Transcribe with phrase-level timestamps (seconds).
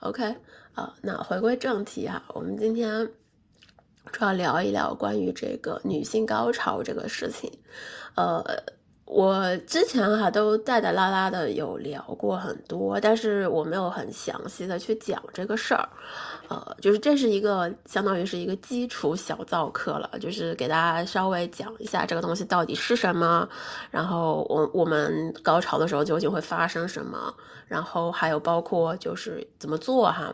[0.00, 0.36] OK，
[0.74, 3.10] 啊，那回归正题哈，我们今天
[4.12, 7.50] 主要聊一聊关于这个女性高潮这个事情，
[8.14, 8.77] 呃。
[9.08, 15.88] 我之前哈都带带拉拉的有聊过很多，但是我没有很详细的去讲这个事儿，
[16.48, 23.48] 呃，就是这是一个相当于是一个基础小造课了，就是给大家稍微讲一下这个东西到底是什么，
[23.90, 27.34] 然后我我们高潮的时候究竟会发生什么，
[27.66, 30.30] 然后还有包括就是怎么做哈，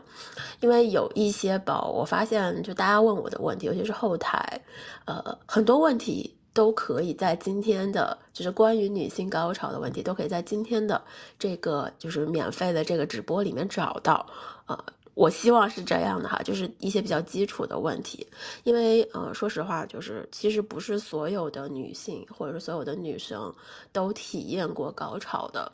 [0.59, 4.61] 因为有一些宝，我发现就大家问我的问题，尤其是后台，
[5.05, 6.34] 呃，很多问题。
[6.55, 10.99] 都可以在今天的，就是关于女性高潮的问题，都可以在今天的
[11.37, 14.25] 这个就是免费的这个直播里面找到。
[14.65, 18.25] 呃，我希望是这样的哈，就是一些比较基础的问题，
[18.63, 23.53] 因为呃，说实话，就是其实不是所有的女性或者是所有的女生
[23.91, 25.69] 都体验过高潮的，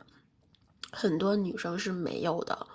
[0.90, 2.66] 很多女生是没有的，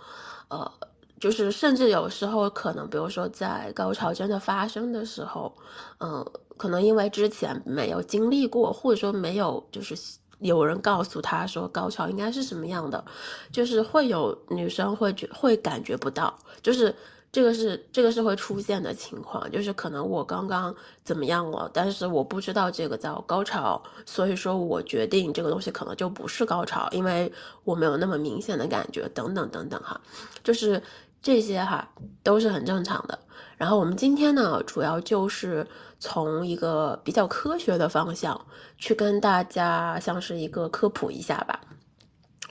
[0.48, 0.72] 呃。
[1.20, 5.52] 就是甚至有时候可能，比如说在高潮真的发生的时候，
[6.00, 6.24] 嗯，
[6.58, 9.96] 可能因为之前没有经历过，或者说没有就是
[10.40, 13.04] 有人告诉他说高潮应该是什么样的，
[13.52, 16.94] 就是会有女生会觉会感觉不到，就是。
[17.30, 27.32] 这个是这个是会出现的情况，就是可能我刚刚怎么样了，但是我不知道这个叫高潮，所以说我决定这个东西可能就不是高潮，因为
[27.66, 30.00] 我没有那么明显的感觉，等等等等哈，
[30.42, 30.82] 就是
[31.28, 31.90] 这些哈
[32.24, 33.20] 都是很正常的。
[33.58, 35.68] 然后我们今天呢，主要就是
[36.00, 38.48] 从一个比较科学的方向
[38.78, 41.60] 去跟大家像是一个科普一下吧，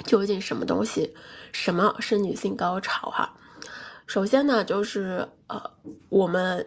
[0.04, 1.16] 究竟什么东西，
[1.52, 3.32] 什么是女性高潮哈。
[4.06, 5.70] 首先呢，就是呃，
[6.10, 6.66] 我们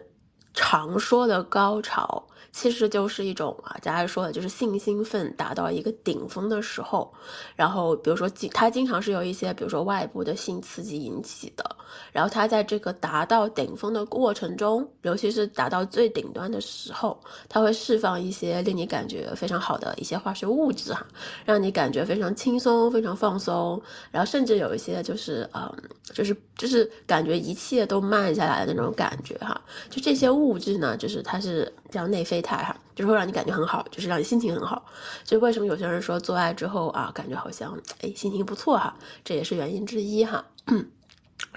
[0.52, 2.26] 常说的高潮。
[2.52, 7.12] 其实就是一种啊，大家说的就是性兴奋达到一个顶峰的时候，
[7.56, 11.64] 然后比如说经它经常是由一些比如说外部的性刺激引起的，
[12.12, 21.06] 然后它在这个达到顶峰的过程中，尤其是达到最顶端的时候，它会释放一些令你感觉非常好的一些化学物质哈，
[21.44, 23.80] 让你感觉非常轻松、非常放松，
[24.10, 25.72] 然后甚至有一些就是嗯，
[26.12, 32.40] 就是就是感觉一切都慢下来的那种感觉哈，就这些物质呢，就是它是叫内啡。
[32.40, 34.82] 肽哈，就是会让你感觉很好，就是让你心情很好。
[35.24, 40.42] 所以为什么有些人说做爱之后啊，感觉好像哎心情不错哈，这也是原因之一哈。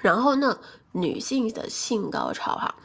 [0.01, 0.59] 然后呢，
[0.91, 2.75] 女性的性高潮哈，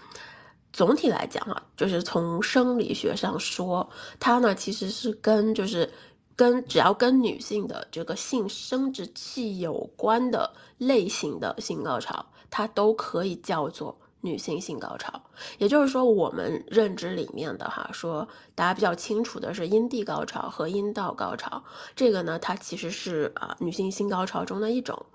[0.73, 3.89] 总体来讲哈，就是从生理学上说，
[4.21, 5.93] 它呢其实是跟就是
[6.37, 13.99] 跟只要跟女性的这个性生殖器有关的类型的性高潮，它都可以叫做。
[14.21, 15.23] 女性性高潮，
[15.59, 21.63] 也就是说，我们认知里面的哈，说大家比较清楚的是阴蒂高潮和阴道高潮，
[21.95, 25.07] 这个呢，它其实是啊女性性高潮中的一种，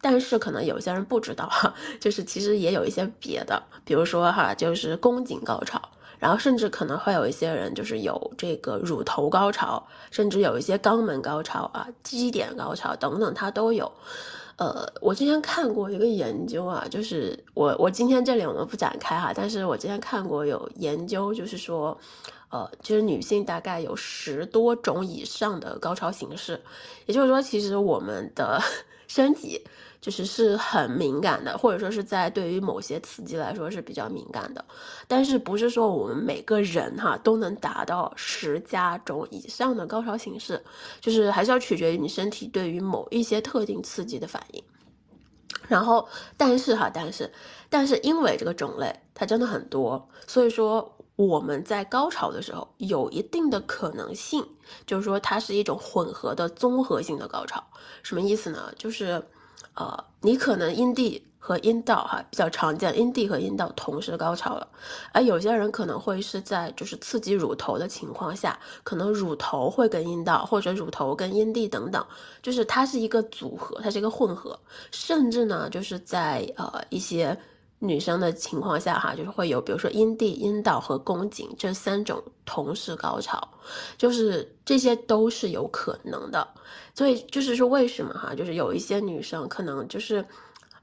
[0.00, 5.80] 但是可能有些人不知道哈，就是其实也有一些别的，比如说哈，就是宫颈高潮，
[6.18, 13.90] 然后甚至可能会有一些人就是有这个乳头高潮，甚至有一些肛门高潮啊、基点高潮等等，它都有。
[14.56, 21.96] 呃，我之前看过一个研究啊，就是我我今天这里我们不展开哈，但是我之前看过有研究，就是说，
[22.50, 26.60] 呃，就是女性大概有十多种以上的高潮形式，
[27.06, 28.60] 也就是说，其实我们的
[29.08, 29.60] 身体。
[30.04, 34.62] 就是是很敏感的，或者说是在对于某些刺激来说是比较敏感的，
[35.08, 40.62] 但是不是说我们每个人哈都能达到十加种以上的高潮形式，
[41.00, 44.62] 就是还是要取决于你身体对于某一些特定刺激的反应。
[45.66, 47.32] 然后，但是哈，但是，
[47.70, 50.86] 但是因为这个种类它真的很多，所以说
[51.16, 54.46] 我们在高潮的时候有一定的可能性，
[54.86, 57.64] 就是说它是一种混合的综合性的高潮。
[58.02, 58.70] 什么意思呢？
[58.76, 59.24] 就是。
[59.74, 64.66] 呃，你可能阴蒂和阴道哈比较常见，阴蒂和阴道同时高潮了，
[65.12, 72.04] 而有些人可能会是在就是刺激乳头的情况下，可能乳头会跟阴道或者乳头跟阴蒂等等，
[72.42, 74.58] 就是它是一个组合，它是一个混合，
[74.90, 77.36] 甚至呢就是在呃一些。
[77.78, 83.46] 女生的情况下，哈，就是会有，比如说阴蒂、阴道和宫颈这三种同时高潮，
[83.98, 86.46] 就是这些都是有可能的。
[86.94, 90.24] 所以就是说，为什么哈，就是有一些女生可能就是，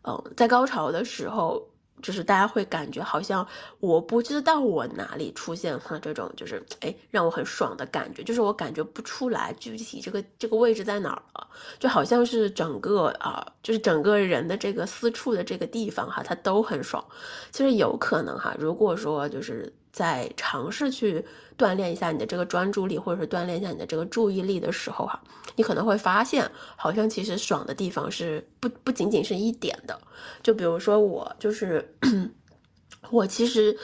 [0.03, 1.65] 嗯，在高潮的时候。
[2.01, 3.45] 就是大家会感觉好像
[3.79, 11.47] 我不知道我哪里出现了这种就是哎让我很爽的感觉，就是我感觉不出来具体这个这个位置在哪儿了，
[11.79, 17.03] 就好像是整个啊就是整个人的这个私处的这个地方哈，它都很爽。
[17.51, 21.23] 其实有可能哈，如果说就是在尝试去
[21.57, 25.21] 锻炼一下你的这个专注力，或者是锻炼一下你的这个注意力的时候，哈，
[25.55, 29.99] 你可能会发现，好像其实爽的地方是不不仅仅是一点的。
[30.41, 31.93] 就比如说我，就是
[33.11, 33.77] 我其实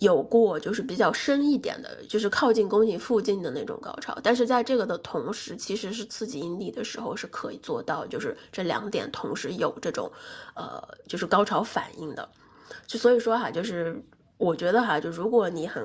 [0.00, 10.10] 有过就是比较深一点的，就是靠近宫颈附近的那种高潮，但是在这个的同时，其实是刺激阴蒂的时候是可以做到，就是这两点同时有这种，
[10.54, 12.28] 呃，就是高潮反应的。
[12.86, 14.02] 就所以说哈，就是
[14.36, 15.82] 我觉得哈，就如果你很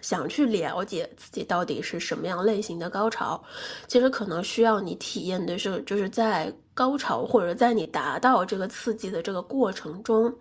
[0.00, 3.42] 想去了解自己到底是什么样类型的高潮，
[3.88, 10.32] 其实可能需要你体验的是，就是在高潮或者在你达到这个刺激的这个过程中，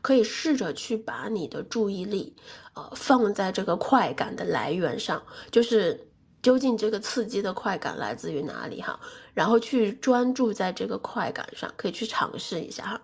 [0.00, 2.34] 可以试着去把你的注意力，
[2.74, 5.22] 呃，放在这个快感的来源上，
[5.52, 6.08] 就是
[6.42, 8.98] 究竟这个刺激的快感来自于哪里哈，
[9.34, 13.00] 然后去专注在这个快感上，可以去尝试一下哈，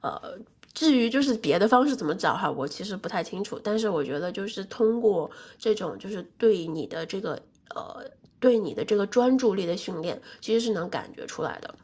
[0.00, 0.38] 呃。
[0.74, 3.60] 至于就是别的方式怎么找哈，我其实不太清楚。
[3.62, 7.38] 但是我觉得就是通过这种就是对你的这个
[7.74, 8.02] 呃
[8.40, 11.74] 对你的这个专注力的训练，其实是能感觉出来的。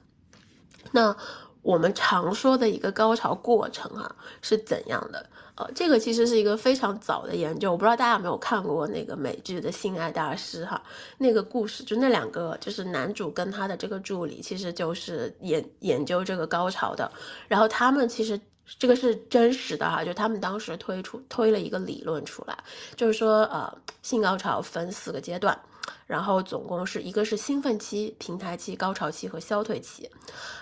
[0.91, 1.15] 那
[1.61, 5.29] 我们常说的一个高潮过程啊是怎样的？
[5.57, 10.83] 呃，这个其实是一个非常早的研究，我不知道大家有没有看过那个美剧的《性爱大师》哈，
[11.19, 17.11] 那个故事就那两个就是男主跟他的这个助理，其实就是研研究这个高潮的，
[17.49, 18.41] 然后他们其实。
[18.79, 22.59] 这个是真实的哈，就他们当时推出推了一个理论出来，
[22.97, 23.73] 就是说呃，
[24.03, 25.59] 性高潮分四个阶段，
[26.07, 30.11] 然后总共是一个是兴奋期、平台期、高潮期和消退期，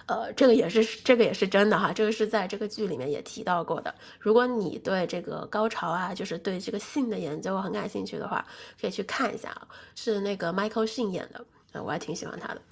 [0.07, 3.93] 呃，这个也是这个也是真的哈，这个是在这个剧里面也提到过的。
[4.21, 8.47] 如果你对这个高潮啊，就是对这个性的研究很感兴趣的话，
[8.81, 9.67] 可以去看一下啊，
[9.97, 12.63] 是那个 Michael 逊演的，我还挺喜欢他的，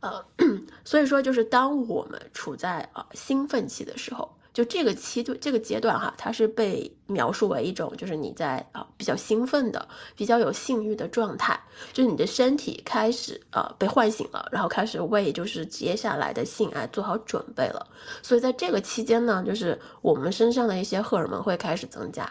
[0.00, 0.24] 呃，
[0.82, 4.34] 所以说就是当我们处在啊兴奋期的时候。
[4.58, 11.56] 就这个期就，这个阶段哈，它是被描述为一种，就是你在啊比较兴奋的、比较有性欲的状态，
[11.92, 17.86] 就是你的身体开始啊被唤醒了，然后开始为就是接下来的性爱做好准备了。
[18.20, 22.28] 所以在这个期间呢，就是我们身上的一些荷尔蒙会开始增加，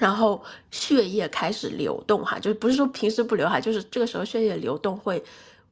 [0.00, 0.42] 然后
[0.72, 5.22] 血液开始流动哈，就是不是说平时不流哈，就是这个时候血液流动会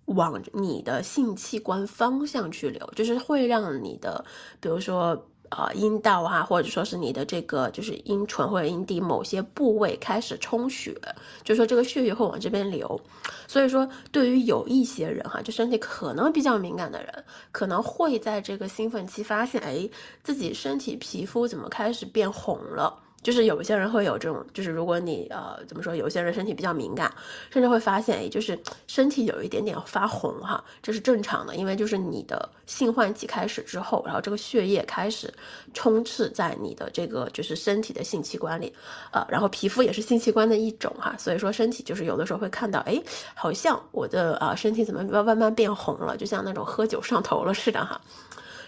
[0.04, 4.25] 往你的性器官方向去流，就是会让你的，
[4.61, 5.20] 比如说。
[5.50, 10.94] 呃，阴道啊，或者说是你的这个就是阴唇或者阴蒂某些部位开始充血，
[11.42, 13.00] 就说这个血液会往这边流。
[13.46, 19.88] 所以说，对于有一些人哈，就身体可能比较敏感的人，可能会在这个兴奋期发现，哎，
[20.22, 22.94] 自己身体皮肤怎么开始变红了。
[23.22, 27.12] 就是有些人会有这种，就是如果你呃怎么说，有些人身体比较敏感，
[27.50, 35.32] 甚至会发现，哎，就是身体有一点点发红哈，这是正常的，因为就是你的性唤起开始之后，然后这个血液开始
[35.74, 38.72] 充斥在你的这个就是身体的性器官里，
[39.12, 43.02] 呃，然后皮肤也是性器官的一种哈，所以说身体就是有的时候会看到，哎，
[43.34, 48.00] 好像我的啊身体怎么慢慢变红了，就像那种喝酒上头了似的哈，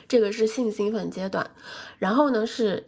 [0.08, 1.48] 这个是性兴奋阶段，
[1.98, 2.84] 然后呢是。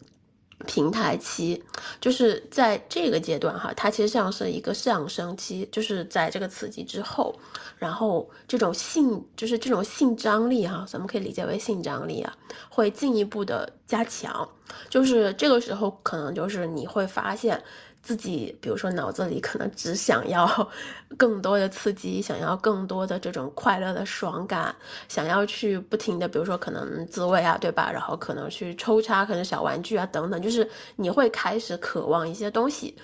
[0.67, 1.63] 平台期
[2.01, 7.35] 就是在这个阶段哈，它其实像是一个上升期，就是在这个刺激之后，
[7.79, 12.33] 然后这种性就是这种性张力哈，咱们可以理解为性张力啊，
[12.69, 14.49] 会进一步的加强，
[14.89, 17.63] 就是这个时候可能就是你会发现。
[18.03, 20.69] 自己，比如说脑子里可能只想要
[21.17, 24.75] 更多的刺激，想要更多的这种快乐的爽感，
[25.09, 27.91] 想要去不停的，比如说可能自慰啊，对吧？
[27.93, 32.95] 然后可能去抽插，可能小玩具啊等等，就是你会开始渴望一些东西。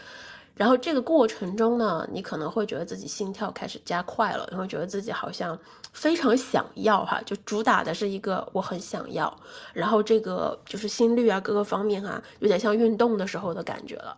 [0.57, 5.57] 然后这个过程中呢，你可能会觉得自己心跳开始加快了，然后觉得自己好像
[5.93, 9.33] 非常想要哈，就主打的是一个我很想要，
[9.73, 14.17] 然后这个就是心率啊各个方面哈，有点像运动的时候的感觉了。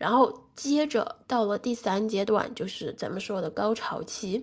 [0.00, 4.42] 然后接着到了第三阶段，就是咱们说的高潮期，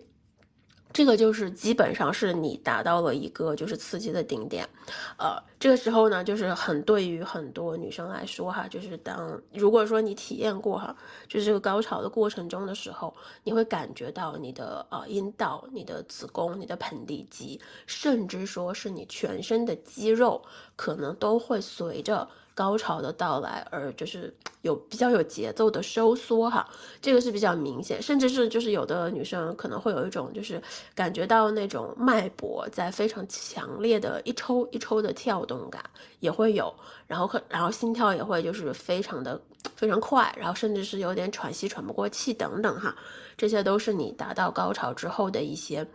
[0.93, 4.69] 这个就是基本上是你达到了一个就是刺激的顶点，
[5.17, 10.95] 呃，这个时候呢，就是很对于很多女生来说哈，就是当如果说你体验过哈，
[11.27, 13.11] 就是这个高潮的过程中的时候，
[13.43, 20.39] 你会感觉到你的呃阴道、你的子宫、你的盆底肌，甚至说是你全身的肌肉，
[20.75, 22.29] 可能都会随着。
[22.57, 26.67] 高潮的到来，而就是有比较有节奏的收缩哈，
[26.99, 30.59] 这个是比较明显，甚至是就是有的女生可能会有一种就是
[30.95, 35.83] 感觉到那种脉搏在非常强烈的一抽一抽的跳动感
[36.19, 36.73] 也会有，
[37.05, 39.39] 然后可然后心跳也会就是非常的
[39.75, 42.95] 非常快，然后甚至是有点喘息喘不过气等等哈，
[43.37, 45.85] 这些都是你达到高潮之后的一些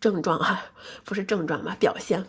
[0.00, 0.60] 症状哈，
[1.04, 2.26] 不是症状吧，表现。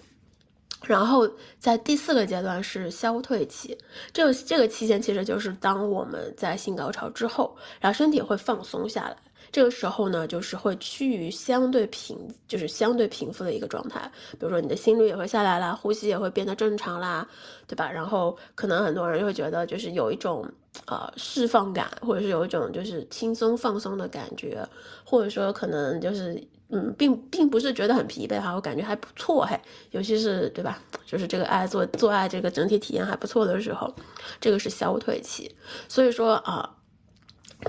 [0.84, 3.78] 然后在第四个阶段是消退期，
[4.12, 9.16] 这个这个期间其实就是当我们在性高潮之后，然后身体会放松下来。
[9.52, 14.10] 这个时候呢，就是会趋于相对平，就是相对平复的一个状态。
[14.32, 17.28] 比如说你的心率也会下来啦，呼吸也会变得正常啦，
[17.68, 17.92] 对吧？
[17.92, 20.50] 然后可能很多人会觉得就是有一种
[20.86, 24.66] 呃释放感，或者是有一种就是轻松放松的感觉，
[25.04, 29.60] 或者说可能就是嗯，并并不是觉得很疲惫哈，我感觉还不错嘿，
[29.92, 30.82] 尤其是对吧？
[31.06, 33.94] 就是这个爱做做爱这个整体体验还不错的时候，
[34.40, 35.54] 这个是消退期。
[35.88, 36.78] 所以说啊。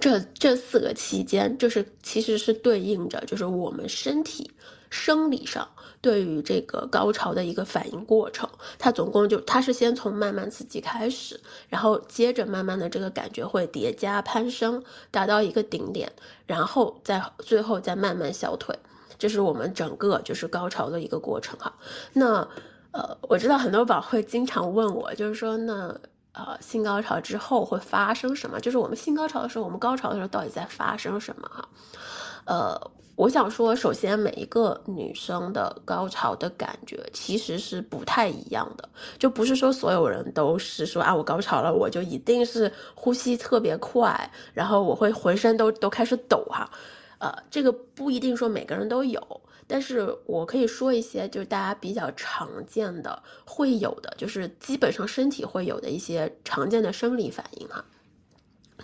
[0.01, 4.51] 这这四个期间，就是其实是对应着，就是我们身体
[4.89, 5.69] 生理上
[6.01, 8.49] 对于这个高潮的一个反应过程。
[8.79, 16.11] 它总共就它是先从慢慢刺激开始，然后接着慢慢的这个感觉会叠加攀升，达到一个顶点，
[16.47, 18.75] 然后再最后再慢慢消退。
[19.23, 21.73] 这是我们整个就是高潮的一个过程哈。
[22.13, 22.47] 那
[22.91, 25.97] 呃，我知道很多宝会经常问我，就是说那。
[26.35, 28.59] 呃，性高潮之后会发生什么？
[28.59, 31.47] 就是我们性高潮的时候，我们高潮的时候到底在发生什么？
[31.47, 31.69] 哈，
[32.47, 38.89] 呃，我想说，首先每一个女生的高潮的感觉其实是不太一样的，
[39.19, 46.71] 就不是说所有人都是说啊，我高潮了，我就一定是呼吸特别快，然后我会浑身都都开始抖哈，
[47.23, 49.41] 呃，这个不一定说每个人都有。
[49.67, 57.85] 但是我可以说一些，就是大家比较常见的会有的，就是基本上身体会有的一些常见的生理反应哈。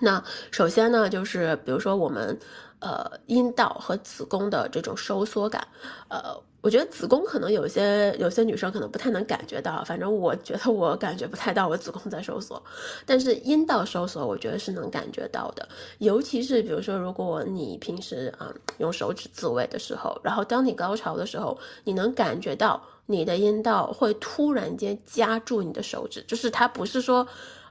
[0.01, 2.39] 那首先呢，就是比如说我们。
[2.81, 5.67] 呃，阴道和子宫的这种收缩感，
[6.09, 12.63] 呃，我觉得子宫可能有些有些女生可能不太能感觉到，反正我觉得我感觉不太到我子宫在收缩，
[13.05, 15.69] 但是阴道收缩，我觉得是能感觉到的。
[15.99, 27.27] 尤其是比如说，如果你平时啊用手指自慰的时候，然后当你高潮的时候，你能感觉到你的阴道会突然间夹住你的手指，就是它不是说。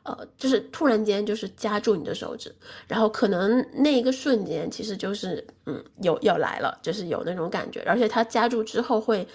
[0.07, 2.49] 呃，就是突然间就是夹住你的手指，
[2.87, 9.27] 然后可能那一个瞬间其实就是嗯有要来了，就是有那种感觉，而且它夹住之后会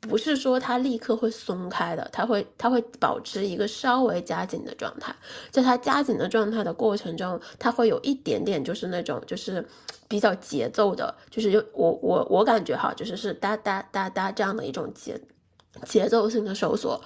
[0.00, 5.14] 不是说它立刻会松开的，它会它会保持一个稍微夹紧的状态，
[5.50, 9.62] 在它夹紧的状态的过程中，它会有一点点就是那种就是
[10.08, 15.20] 比较节奏的，就是有我我我感觉哈，就是是哒哒哒哒这样的一种节
[15.84, 16.98] 节奏性的收缩，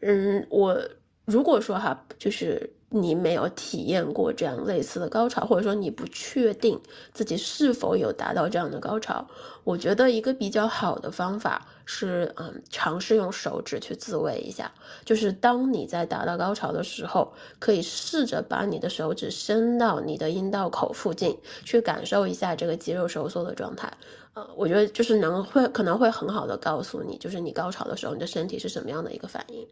[0.00, 0.78] 嗯我。
[1.24, 6.78] 如果说哈，就是你没有体验过这样类似的高潮，或者说你不确定
[7.14, 9.26] 自己是否有达到这样的高潮，
[9.64, 14.70] 我觉得一个比较好的方法是，嗯，尝试用手指去自慰一下。
[15.04, 23.90] 就是当你在达到高潮的时候，可以试着把你的手指伸到你的阴道口附近，去感受一下这个肌肉收缩的状态。
[24.34, 29.66] 呃，我觉得就是能会可能会很好的告诉你，就是你高潮的时候，你的身体是什么样的一个反应。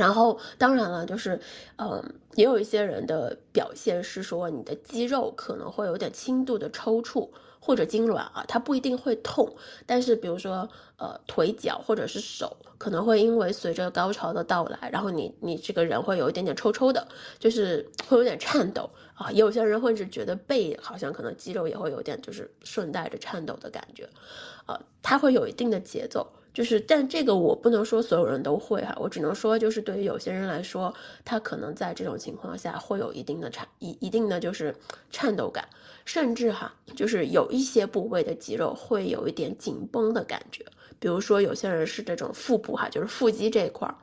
[0.00, 1.38] 然后，当然了，就是，
[1.76, 2.02] 嗯，
[2.34, 7.28] 也有一些人的表现是说，你的肌肉可能会有点轻度的抽搐
[7.60, 9.54] 或者痉挛啊，它不一定会痛，
[9.84, 10.66] 但是比如说，
[10.96, 17.06] 呃，腿脚或者是手可能会因为随着高潮的到来，然后你你这个人会有一点点抽抽的，
[17.38, 24.08] 就是会有点颤抖啊，也有些人会是觉得背好像可能肌肉也会有点就是顺带着颤抖的感觉，
[24.64, 26.26] 啊，它会有一定的节奏。
[26.52, 30.92] 就是，但这个我不能说所有人都会哈，我只能说，就是对于有些人来说，
[31.24, 34.74] 他可能在这种情况下会有一定的颤一一定的就是
[35.10, 35.68] 颤抖感，
[36.04, 40.64] 甚至哈，就是有一些部位的肌肉会有一点紧绷的感觉，
[40.98, 43.94] 比如说有些人是这种腹部哈，就是腹肌这一块儿，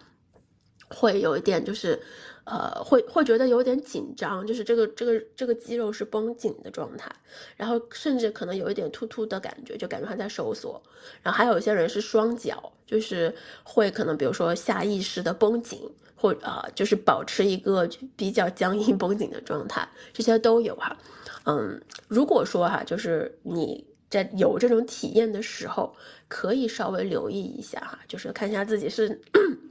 [0.87, 2.01] 会有一点就是。
[2.49, 7.11] 呃，会会觉得有点紧张，就是这个这个这个肌肉是绷紧的状态，
[7.57, 10.81] 然后甚至可能有一点突突的感觉，就感觉它在收缩。
[11.21, 15.77] 然后还有一些人是双脚，就是会可能比如说下意识的绷紧，
[16.15, 17.85] 或啊就是保持一个
[18.15, 20.97] 比较僵硬绷紧的状态，这些都有哈。
[21.43, 23.85] 嗯，如果说哈，就是你。
[24.09, 25.93] 在有这种体验的时候，
[26.29, 29.19] 可以稍微留意一下哈，就是看一下自己是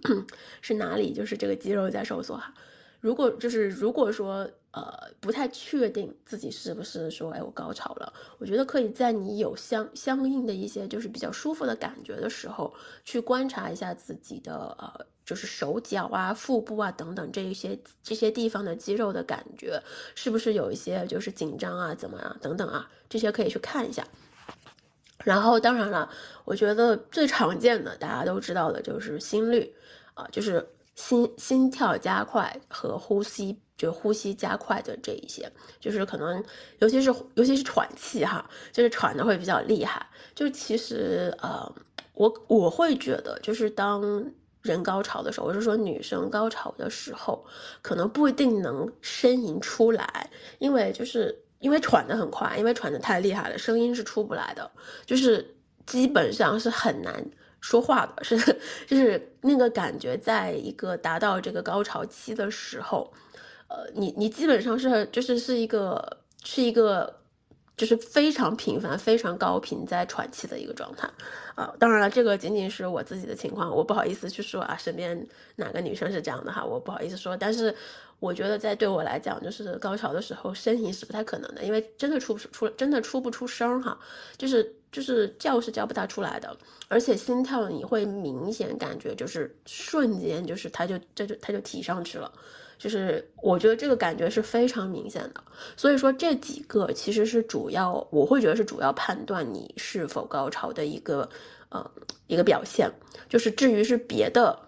[0.61, 2.53] 是哪里，就是这个肌肉在收缩哈。
[3.01, 12.73] 如果就是如果说呃不太确定自己是不是说哎我高潮了，我觉得可以在你有相相应的一些就是比较舒服的感觉的时候，
[13.05, 19.83] 去观察一下自己的呃就是手脚啊、腹部啊等等这一些这些地方的肌肉的感觉，
[20.15, 24.07] 是不是有一些就是紧张啊、怎么样等等啊，这些可以去看一下。
[25.25, 26.09] 然后，当然了，
[26.45, 29.75] 我觉得最常见的，大家都知道的就是心率，
[30.15, 30.65] 啊，就是
[30.97, 35.49] 心心跳加快和呼吸，就呼吸加快的这一些，
[35.79, 36.43] 就是可能，
[36.81, 40.05] 尤其是尤其是喘气哈，就是喘的会比较厉害。
[40.35, 41.71] 就其实，呃，
[42.15, 44.03] 我我会觉得，就是当
[44.63, 47.45] 人高潮的时候，我是说女生高潮的时候，
[47.83, 54.71] 可能不一定能呻吟出来，因为就是因为喘得很快，因为喘得太厉害了，声音是出不来的，
[55.05, 57.23] 就是基本上是很难
[57.61, 58.37] 说话的，是
[58.87, 63.13] 就是那个感觉，在一个达到这个高潮期的时候，
[63.69, 67.21] 呃，你你基本上是就是是一个是一个。
[67.77, 71.07] 就是非常频繁、非常高频在喘气的一个状态，
[71.55, 77.37] 啊，当然了，这个仅仅是我自己的情况，我不好意思去说啊，身边哪个女生是这样的哈，我不好意思说。
[77.37, 77.75] 但是
[78.19, 83.99] 我觉得在对我来讲，就是高潮的时候呻吟是不太可能的，因为真的出不出，真的出不出声哈，
[84.39, 86.57] 就是就是叫是叫不大出来的，
[86.89, 92.33] 而且心跳你会明显感觉就是瞬间就是它就这就它就提上去了。
[92.79, 95.43] 就是我觉得这个感觉是非常明显的，
[95.77, 101.29] 所以说这几个其实是主要，我会觉得是主要判断你是否高潮的一个，
[101.71, 101.91] 呃，
[102.27, 102.91] 一个表现。
[103.29, 104.59] 就是至于是别的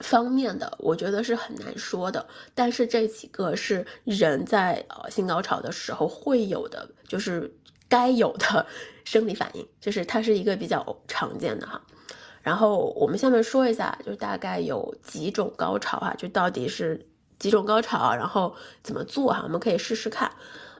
[0.00, 2.26] 方面的，我觉得是很难说的。
[2.54, 7.50] 但是这几个是人在呃性高潮的时候会有的，就是
[7.88, 8.66] 该有的
[9.04, 11.80] 生理反应，就是它是一个比较常见的哈。
[12.44, 17.04] 然后我们下面说一下，就大概有几种高潮哈，就到底是
[17.40, 20.30] 几种高潮，然后怎么做哈，我们可以试试看。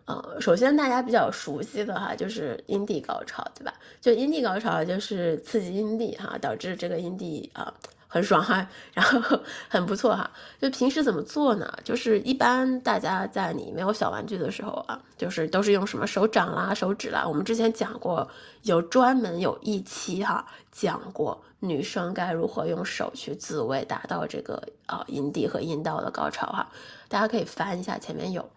[0.04, 3.73] 呃，首先大家比较熟悉的哈，就是阴蒂高潮，对吧？
[4.00, 7.73] 就阴蒂高潮就是刺激阴蒂哈，导致这个阴蒂啊。
[8.06, 10.30] 很爽哈， 然后很不错哈。
[10.61, 11.68] 就平时怎么做呢？
[11.83, 17.26] 就是一般大家在你没有小玩具的时候啊，就是都是用什么手掌啦、手指啦。
[17.26, 18.30] 我们之前讲过，
[18.62, 26.71] 有专门有一期哈讲过女生该如何用手去自慰，达到这个啊阴蒂和阴道的高潮哈。
[27.09, 28.49] 大家可以翻一下，前面有。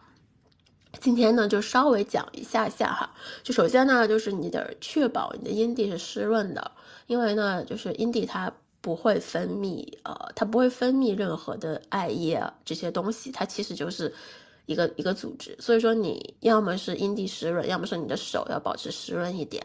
[1.00, 3.10] 今天呢，就稍微讲一下下哈。
[3.44, 6.72] 就首先呢，就是你得确保你的阴蒂是湿润的，
[7.08, 8.52] 因为呢，就是阴蒂它。
[8.80, 14.14] 不会分泌，呃，它不会分泌任何的艾叶这些东西，它其实就是
[14.66, 15.58] 一个一个组织。
[15.60, 19.62] 所以说，你要么是阴蒂湿润，要么是你的手要保持湿润一点。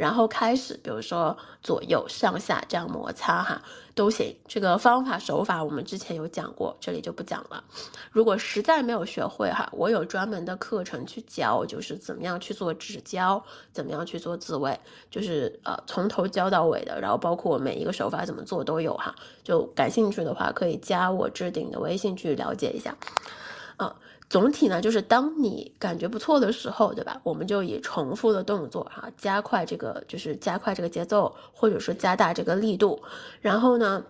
[0.00, 3.60] 然后开始，比如说左右上下这样摩擦哈，
[3.94, 4.34] 都行。
[4.48, 7.62] 这个方法手法我们之前有讲过，这里就不讲了。
[8.10, 16.98] 如果实在没有学会哈，我有专门的课程去教，就是怎么样去做指交，怎么样去做自慰，就是呃从头教到尾的。
[16.98, 22.96] 然后包括每一个手法怎么做都有哈，就感兴趣的话可以加我置顶的微信去了解一下，
[23.76, 23.94] 啊。
[24.30, 27.20] 总体呢，就是当你感觉不错的时候，对吧？
[27.24, 33.02] 我们就以重复的动作哈，加快这个，就是加快这个节奏，或者说加大这个力度，
[33.40, 34.04] 然后呢，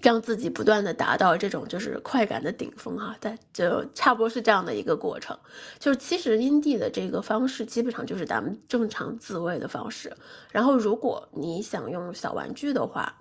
[0.00, 3.14] 让自己不断的达到这种就是快感的顶峰哈。
[3.20, 5.38] 在就差不多是这样的一个过程。
[5.78, 10.10] 就是其实阴蒂的这个方式，基本上就是咱们正常自慰的方式。
[10.50, 13.14] 然后如果你想用小玩具的话，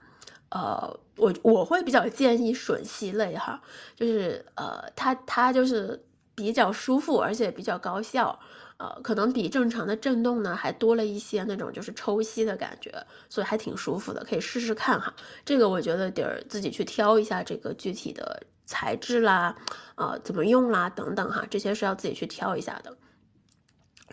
[0.50, 3.62] 呃，我我会比较建议吮吸类哈，
[3.96, 6.02] 就是呃，它它就是
[6.34, 8.40] 比较舒服，而且比较高效，
[8.78, 12.92] 呃，可能比正常的震动呢还多了一些那种就是抽吸的感觉，
[13.30, 15.14] 所以还挺舒服的，可以试试看哈。
[15.44, 19.56] 这个我觉得得自己去挑一下这个具体的材质啦，
[19.96, 22.96] 呃，怎么用啦等等哈，这些是要自己去挑一下的。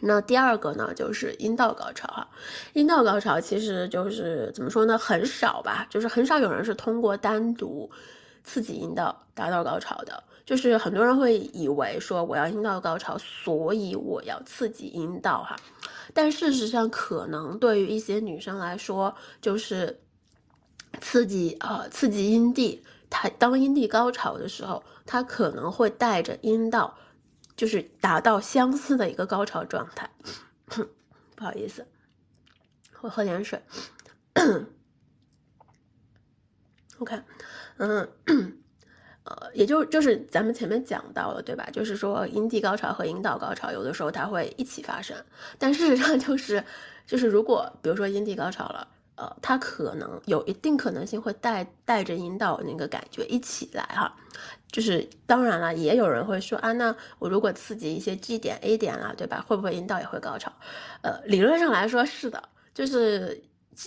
[0.01, 2.29] 那第二个呢，就是阴道高潮哈。
[2.75, 7.91] 阴道高潮其实就是怎么说呢，很少吧，就是很少有人是通过单独
[8.45, 10.23] 刺激阴道达到高潮的。
[10.45, 15.57] 就是很多人会以为说我要阴道高潮，所以我要刺激阴道哈。
[16.15, 19.99] 但事实上，可能对于一些女生来说，就是
[21.01, 22.81] 刺激呃刺激阴蒂，
[23.11, 26.97] 它当阴蒂高潮的时候，它可能会带着阴道。
[27.57, 30.11] 就是达到相似的一个高潮状态，
[31.35, 31.87] 不好意思，
[33.01, 33.61] 我喝点水。
[36.99, 37.21] OK，
[37.79, 38.09] 嗯，
[39.25, 41.66] 呃，也就就是咱们前面讲到了，对吧？
[41.73, 45.16] 就是说阴蒂高潮和阴道高潮有的时候它会一起发生，
[45.59, 46.62] 但事实上就是
[47.07, 48.88] 就是如果比如说阴蒂高潮了。
[49.19, 54.14] 呃，它可能有一定可能性会带带着阴道那个感觉一起来哈，
[54.72, 59.44] 就是当然了，也有人会说啊，那我如果刺激一些 G 点 A 点了，对吧？
[59.46, 60.52] 会不会阴道也会高潮？
[61.02, 62.42] 呃，理论上来说是的，
[62.74, 63.42] 就是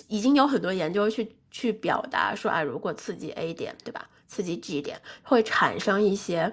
[0.08, 4.10] 已经有很多研究去去表达说啊，如果刺激 A 点，对吧？
[4.28, 6.52] 刺激 G 点会产生一些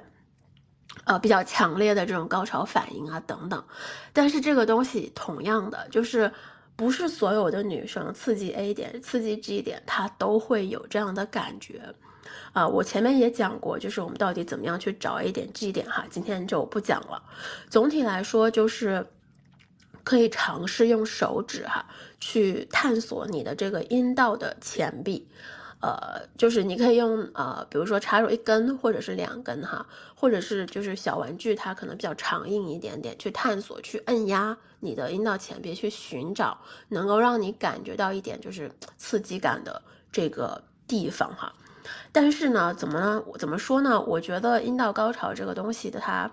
[1.04, 3.64] 呃比较强烈的这种高潮反应啊等等，
[4.12, 6.30] 但是这个东西同样的就是。
[6.76, 11.80] 不是所有的女生刺激 A 点、刺激 G 点，她都会有这样的感觉，
[12.52, 17.22] 啊，我前面也讲过，就是我们到底怎么样去找 A 点、G 点哈，今天就不讲了。
[17.70, 19.06] 总体来说，就是
[20.04, 21.86] 可以尝试用手指哈
[22.20, 25.26] 去探索你的这个阴道的前壁。
[25.80, 36.56] 呃，就是你可以用呃，比如说插入一根或者是两根哈，或者是就是小玩具，它可能比较长硬一点点，去探索，去摁压你的阴道前壁，去寻找
[36.88, 41.52] 能够让你感觉到一点就是刺激感的这个地方哈。
[42.10, 43.22] 但是呢，怎么呢？
[43.38, 44.00] 怎么说呢？
[44.00, 46.30] 我觉得阴道高潮这个东西的它。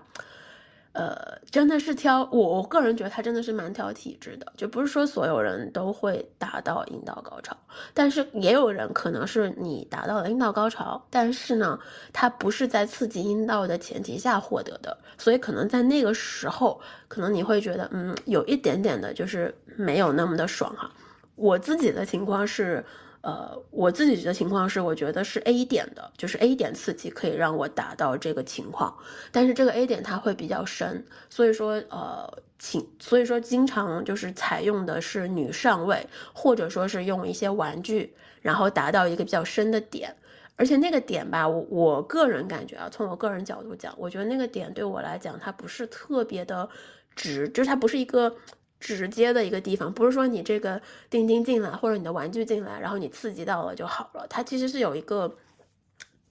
[0.94, 7.56] 呃，真的是挑我，我个人觉得他真的是蛮挑体质的，就不是说所有人都会达到阴道高潮，
[7.92, 11.76] 但是也有人可能是你达到了阴道高潮，但是呢，
[12.12, 20.88] 他不是在刺激阴道的前提下获得的，所以可能在那个时候，可能你会觉得，嗯，有一点点的就是没有那么的爽哈。
[21.34, 22.84] 我自己的情况是。
[23.24, 28.94] 呃，我自己的情况是，我觉得是 A 点的，就是 A 点刺激可以让我达到这个情况，
[29.32, 40.14] 但是这个 A 点它会比较深，所以说呃，请所以说经常就是采用的是女上位，或者说是用一些玩具，然后达到一个比较深的点，
[40.56, 46.68] 而且那个点吧，我我个人感觉啊，从我个人角度讲，我觉得那个点对我来讲，它不是特别的
[47.16, 48.36] 直，就是它不是一个。
[48.84, 54.26] 直接的一个地方，不是说你这个钉钉进来或者你的玩具进来，然后你刺激到了就好了。
[54.28, 55.34] 它其实是有一个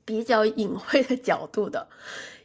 [0.05, 1.87] 比较隐晦的 角度的，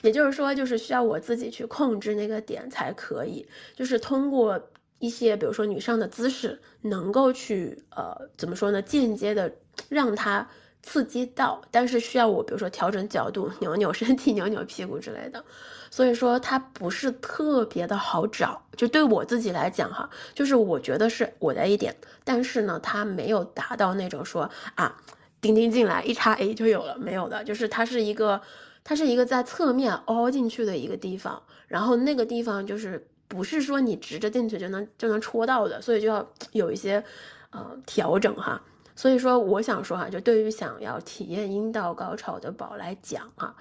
[0.01, 3.47] 也就是说，就是需要我自己去控制那个点才可以。
[3.77, 4.59] 就是通过
[4.99, 8.81] 一些，比如说女上的姿势，能够去呃怎么说呢？
[8.81, 9.53] 间接的
[9.90, 10.49] 让它
[10.83, 15.44] 刺激到，但是需要我比如说调整角度、扭扭身体、 扭扭屁股之类的。
[15.90, 24.96] 所以说它不是特别的好找，就对我自己来讲哈，就是我觉得是我的 A 点，但是呢，它没有达到那种说啊，
[25.40, 28.40] 钉钉进来一插 A 就有了，没有的，就是它是一个，
[28.85, 37.03] 它是一个在侧面凹进去的一个地方，然后那个地方就是不是说你直着进去就能就能戳到的，所以就要 有一些
[37.51, 38.61] 呃调整哈。
[38.94, 43.55] 所以说我想说哈，就对于想要体验阴道高潮的宝来讲哈。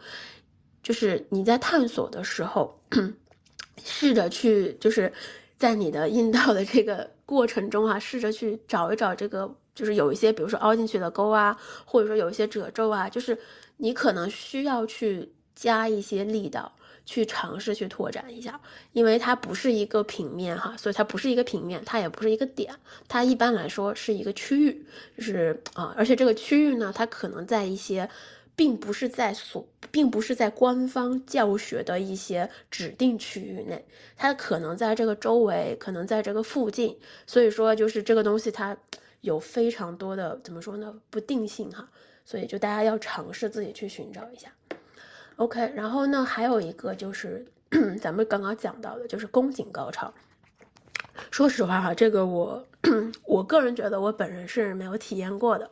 [0.88, 2.80] 就是你在探索的时候，
[3.84, 5.12] 试着去，就是
[5.58, 13.38] 在你的阴道的这个过程中啊，试着去找一找这个，就是有一些，比如说凹进去的沟啊，或者说有一些褶皱啊，就是
[13.76, 16.71] 你可能需要去加一些力道，
[17.06, 18.58] 去尝试去拓展一下，
[18.93, 22.73] 因为它不是一个平面哈，所以它不是一个平面，它也不是一个点，
[23.10, 24.86] 它一般来说是一个区域，
[25.17, 28.10] 就是啊，而且这个区域呢，它可能在一些。
[28.57, 38.75] 并不是在所，并不是在官方教学的一些指定区域内，它可能在这个周围，可能在这个附近，所以说就是这个东西它
[39.21, 41.87] 有非常多的怎么说呢不定性哈，
[42.25, 44.51] 所以就大家要尝试自己去寻找一下。
[45.35, 47.45] OK，然后呢还有一个就是
[48.01, 50.11] 咱们刚刚讲到的就是宫颈高潮，
[51.29, 52.65] 说实话哈，这个我
[53.23, 55.69] 我个人觉得我本人是没有体验过的，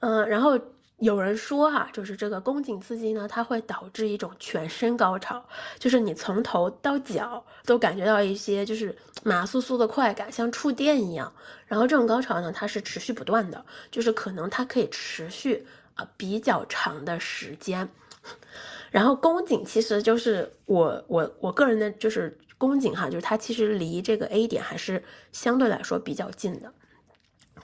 [0.00, 0.60] 嗯，然后。
[0.98, 5.40] 有人说哈，就是这个宫颈刺激呢，它会导致一种全身高潮，
[5.78, 11.32] 就是你从头到脚都感觉到一些就是麻酥酥的快感，像触电一样。
[11.66, 17.88] 然后这种高潮呢，它是持续不断的，就是可能它可以持续啊比较长的时间。
[18.90, 26.72] 然后宫颈其实就是我我我个人的就是宫颈哈，就是它其实离这个 A 点还是相对来说比较近的。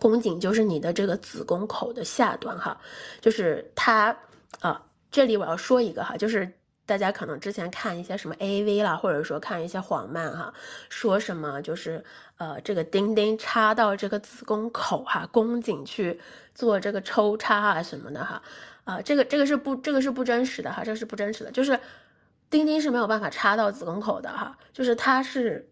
[0.01, 2.81] 宫颈就是你的这个子宫口的下端哈，
[3.21, 4.17] 就是它
[4.61, 4.83] 啊。
[5.11, 6.53] 这里我要说一个哈，就是
[6.85, 10.53] 大家可能之前看一些什么 A V 啦，或者说看一些黄漫哈，
[10.89, 12.05] 说什么就是
[12.37, 16.21] 呃这个钉钉插到这个子宫口哈，宫颈去
[16.53, 18.43] 做这个抽插啊什么的哈，
[18.83, 21.79] 啊这个这个是不这个是不真实的哈，这个是不真实的，就是
[22.51, 25.71] 钉钉是没有办法插到子宫口的哈，就是它是。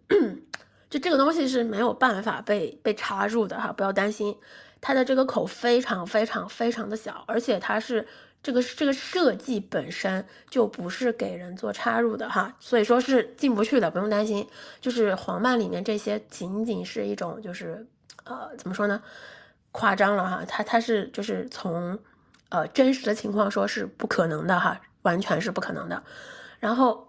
[0.92, 4.36] 就这个东西是没有办法被被插入的哈，不要担心，
[4.78, 8.06] 它的这个口非常非常非常的小，而且它是
[8.42, 14.46] 这个这个设计本身就不是给人做插入的哈，所以说是进不去的，不用担心。
[14.82, 17.86] 就是黄漫里面这些仅仅是一种就是
[18.24, 19.02] 呃怎么说呢，
[19.70, 21.98] 夸张了哈，它它是就是从
[22.50, 26.02] 呃真实的情况说是不可能的哈，完全是不可能的，
[26.60, 27.08] 然后。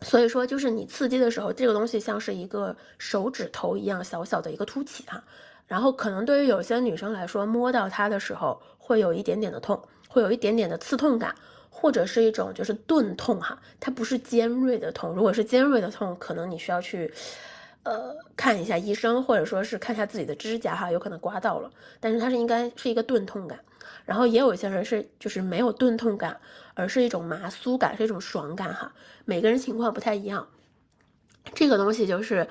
[0.00, 5.22] 所以说，就是你刺激的时候，这个东西像是一个手指头一样小小的一个凸起哈，
[5.66, 11.34] 然后可能对于有些女生来说，摸到它的时候会有一点点的痛，会有一点点的刺痛感，
[11.68, 15.12] 或者是一种就是钝痛哈，它不是尖锐的痛。
[15.14, 17.12] 如果是尖锐的痛，可能你需要去，
[17.82, 21.68] 呃，看一下医生，或者说是看一下自己的指甲哈，有可能刮到了。
[21.98, 23.58] 但是它是应该是一个钝痛感，
[24.04, 26.38] 然后也有一些人是就是没有钝痛感。
[26.78, 28.92] 而是一种麻酥感，是一种爽感哈。
[29.24, 30.46] 每个人情况不太一样，
[31.52, 32.48] 这个东西就是，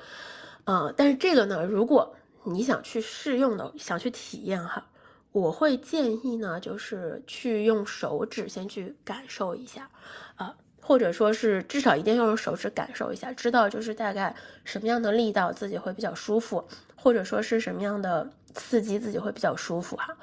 [0.64, 2.14] 呃，但是这个呢，如果
[2.44, 4.86] 你想去试用的，想去体验哈，
[5.32, 9.88] 我会建议呢，就是去用手指先去感受一下，
[10.36, 20.14] 啊，或者说是至少一定要用手指感受一下，知道就是大概什么样的力道自己会比较舒服，或者说是什么样的刺激自己会比较舒服哈。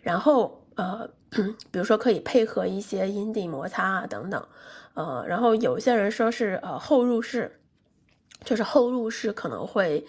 [0.00, 1.10] 然后呃，
[1.70, 4.48] 比如说可以配合一些阴蒂摩擦啊等等，
[4.94, 7.60] 呃，然后有些人说是呃后入式，
[8.44, 10.06] 就是后入式可能会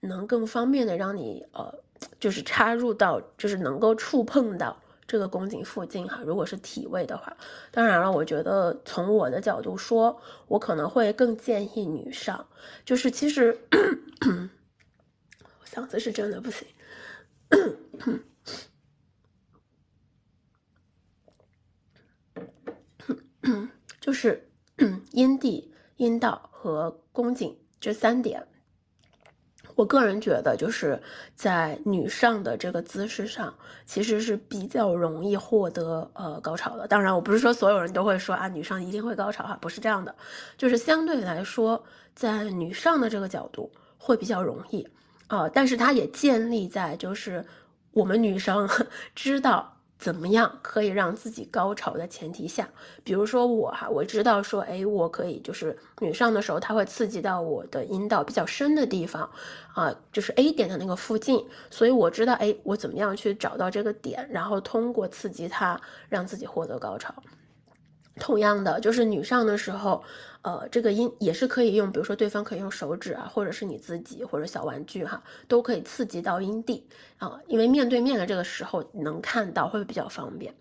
[0.00, 1.72] 能更方便的让你呃。
[2.20, 6.20] 就是插入到，就是能够触碰到这个宫颈附近哈。
[6.24, 7.36] 如果是体位的话，
[7.72, 12.46] 当然了，我觉得从我的角度说，我可能会更建议女上。
[12.84, 13.58] 就是其实，
[14.22, 16.68] 我嗓子是真的不行。
[17.50, 18.20] 咳咳
[24.00, 24.48] 就是
[25.12, 28.46] 阴蒂、阴道和宫颈这三点。
[29.74, 31.00] 我个人觉得，就是
[31.36, 33.54] 在女上的这个姿势上，
[33.86, 36.88] 其实是比较容易获得呃高潮的。
[36.88, 40.12] 当然，我不是说所有人都会说啊，女上一定会高潮哈，不是这样的。
[40.56, 41.80] 就是相对来说，
[42.12, 44.84] 在女上的这个角度会比较容易
[45.28, 47.46] 啊，但是它也建立在就是
[47.92, 48.68] 我们女生
[49.14, 49.77] 知道。
[49.98, 52.68] 怎么样可以让自己高潮的前提下，
[53.02, 59.28] 比如说我哈，我知道说，哎，我可以就是女上的时候，它会刺激到我的阴道比较深的地方，
[59.74, 67.12] 啊，就是 A 点的那个附近，所以我知道，哎，我怎么样去找到这个点，然后通过刺激它，让自己获得高潮。
[68.18, 70.02] 同样的，就是女上的时候，
[70.42, 76.86] 呃，这个阴也是可以用，比如说对方可以用手指啊，或者是你自己或者小玩具哈，都可以刺激到阴蒂
[77.18, 80.52] 啊，因为面对面的这个时候能看到会比较方便。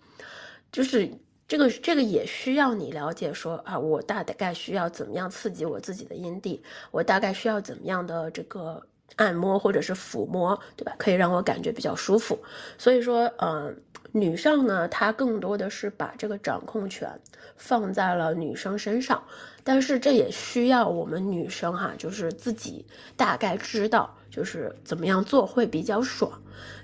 [0.71, 1.09] 就是
[1.47, 8.81] 这个这个也需要你了解说啊，我大概需要怎么样刺激我自己的阴蒂，我大概需要怎么样的这个
[9.15, 10.93] 按摩或者是抚摸，对吧？
[10.97, 12.37] 可以让我感觉比较舒服。
[12.77, 13.75] 所以说，嗯。
[14.11, 17.09] 女上呢，她更多的是把这个掌控权
[17.55, 19.21] 放在了女生身上，
[19.63, 26.31] 但是这也需要我们女生哈，就是自己大概知道，就是怎么样做会比较爽。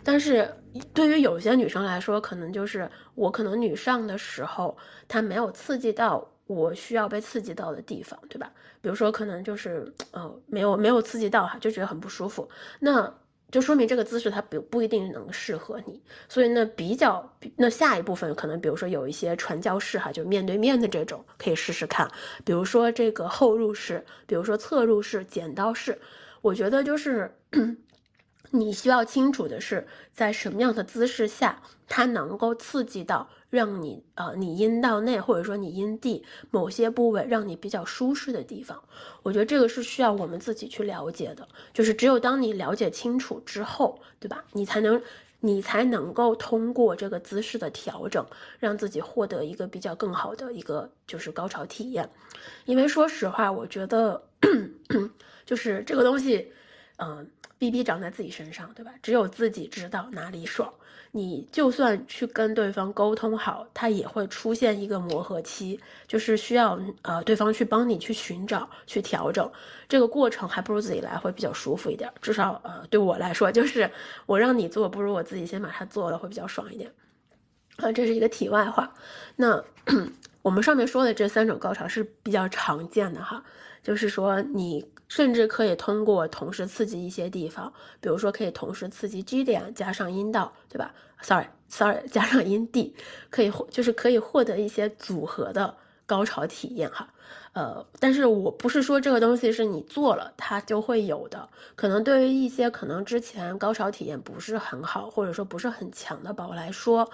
[0.03, 0.47] 但是
[0.93, 8.51] 对于有些女生来说，可能就是我可能女上的时候，她没有刺激到我需要被刺激到的地方，对吧？
[8.81, 12.47] 比如说可能就是呃没有没有刺激到哈，就觉得很不舒服。
[12.79, 13.11] 那
[13.53, 22.09] 就说明这个姿势它不不一定能适合你，所以呢，比较那下一部分可能，比如说有一些传教士哈，就面对面的这种可以试试看，
[22.43, 25.97] 比如说这个后入式，比如说侧入式、剪刀式，
[26.41, 27.31] 我觉得就是。
[28.55, 38.79] 你需要清楚的是，在什么样的姿势下，它能够刺激到让你呃你阴道内或者说你阴蒂某些部位让你比较舒适的地方。
[39.23, 41.47] 我觉得这个是需要我们自己去了解的。
[41.73, 44.45] 就是只有当你了解清楚之后，对吧？
[44.51, 45.01] 你才能
[45.39, 48.23] 你才能够通过这个姿势的调整，
[48.59, 52.07] 让自己获得一个比较更好的一个就是高潮体验。
[52.65, 54.23] 因为说实话，我觉得
[55.43, 56.51] 就是这个东西，
[56.97, 57.27] 嗯。
[57.59, 58.91] B B 长在自己身上，对吧？
[59.01, 60.69] 只有自己知道哪里爽。
[61.11, 69.49] 你就算去跟对方沟通好，他也会出现一个磨合期，就是需要呃对方去帮你去寻找、去调整。
[69.87, 72.11] 这个过程还不如自己来会比较舒服一点。
[72.21, 73.89] 至少呃对我来说，就是
[74.25, 76.91] 我让你做，不如我自己先把它做了会比较爽一点。
[77.77, 78.93] 啊，这是一个题外话。
[79.37, 79.63] 那
[80.41, 83.41] 我们上面说的这三种高潮是比较常见的哈，
[83.81, 84.85] 就是说你。
[85.15, 87.71] 甚至可以通过同时刺激一些地方，
[88.01, 92.95] 比如说可以同时刺激 G 点加上阴道，对吧？Sorry，Sorry， 加上阴蒂，
[93.29, 97.07] 可以获就是可以获得一些组合的高潮体验哈。
[97.53, 107.07] 呃，但是我不是说这个东西是你做了它就会有的，可能对于一些可能之前高潮体验不是很好或者说不是很强的宝宝来说，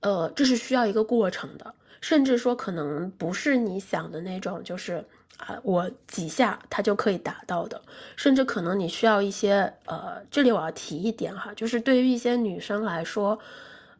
[0.00, 5.04] 呃，这是需要一个过程的，甚至说可能不是你想的那种，就是。
[5.38, 7.80] 啊，我几下它就可以达到的，
[8.16, 13.38] 甚至可能你需要一些呃，这里我要提一点哈，就是对于一些女生来说，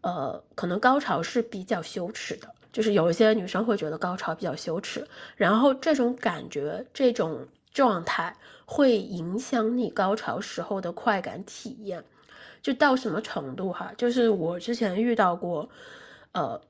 [0.00, 12.02] 呃，可能高潮是比较羞耻的，就是有一些女生会觉得高潮比较羞耻，然后这种感觉、这种状态会影响你高潮时候的快感体验，
[12.60, 13.92] 就到什么程度哈？
[13.96, 15.68] 就是我之前遇到过，
[16.32, 16.60] 呃。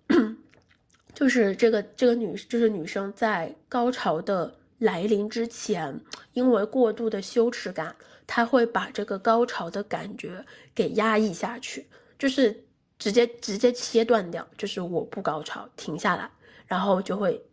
[1.19, 6.01] 就是这个这个女，就是女生在高潮的来临之前，
[6.33, 7.93] 因为过度的羞耻感，
[8.25, 10.41] 她会把这个高潮的感觉
[10.77, 11.85] 给压抑下去，
[12.21, 12.57] 就是
[13.01, 16.31] 直接直接切断掉，就是我不高潮，停下来，
[16.69, 17.45] 然后就会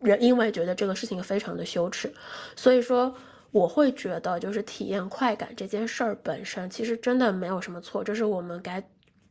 [0.00, 2.12] 人因为觉得这个事情非常的羞耻，
[2.56, 3.14] 所以说
[3.52, 8.82] 我会觉得就是体验快感这件事儿本身其实真的没有什么错，这是我们该，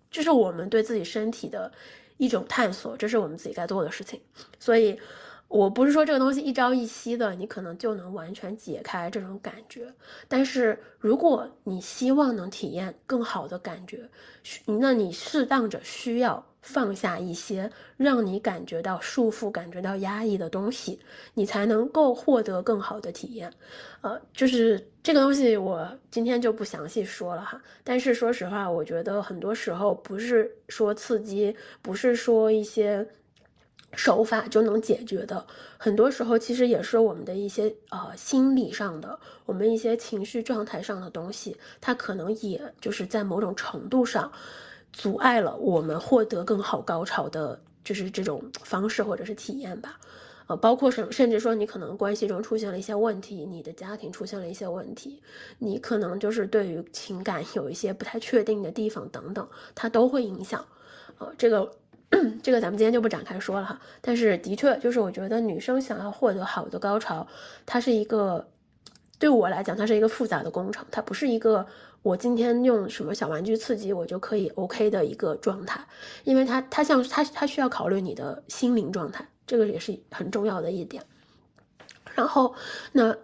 [0.09, 1.69] 这是我们对自己身体的
[2.21, 4.21] 一种探索，这是我们自己该做的事情，
[4.59, 4.99] 所以。
[5.51, 9.93] 我不是说这个东西一朝一夕的，你可能就能完全解开这种感觉。
[10.29, 14.09] 但是如果你希望能体验更好的感觉，
[14.65, 20.99] 那你适当着需要放下一些让你感觉到束缚、感觉到压抑的东西，
[21.33, 23.51] 你才能够获得更好的体验。
[24.01, 27.61] 呃，就是这个东西，我今天就不详细说了哈。
[27.83, 33.05] 但是说实话，我觉得很多时候不是说刺激，不是说一些。
[33.93, 35.45] 手法就能解决的，
[35.77, 44.31] 很多时候其实也是我们的一些呃心理上的，我们一些情绪状态上的东西，它可能也就是在某种程度上
[44.93, 49.99] 阻碍了我们获得更好高潮的，就是这种方式或者是体验吧。
[50.47, 55.21] 呃，包括甚甚至说你可能关系中出现了一些问题，你的家庭出现了一些问题，
[55.59, 60.65] 你可能就是对于情感有一些不太确定的地方等等，它都会影响。
[61.17, 61.71] 呃，这个。
[62.43, 67.25] 这个咱们今天就不展开说了哈，但是的确就是我觉得女生想要获得好的高潮，
[67.65, 68.45] 它是一个
[69.17, 71.65] 对我来讲它是一个复杂的工程，它不是一个
[72.01, 75.85] 我今天用什么小玩具刺激我就可以 OK 的一个状态，
[76.23, 81.03] 因为它它像它它需要考虑你的心灵状态，这个也是很重要的一点。
[82.13, 82.53] 然后
[82.91, 83.15] 那，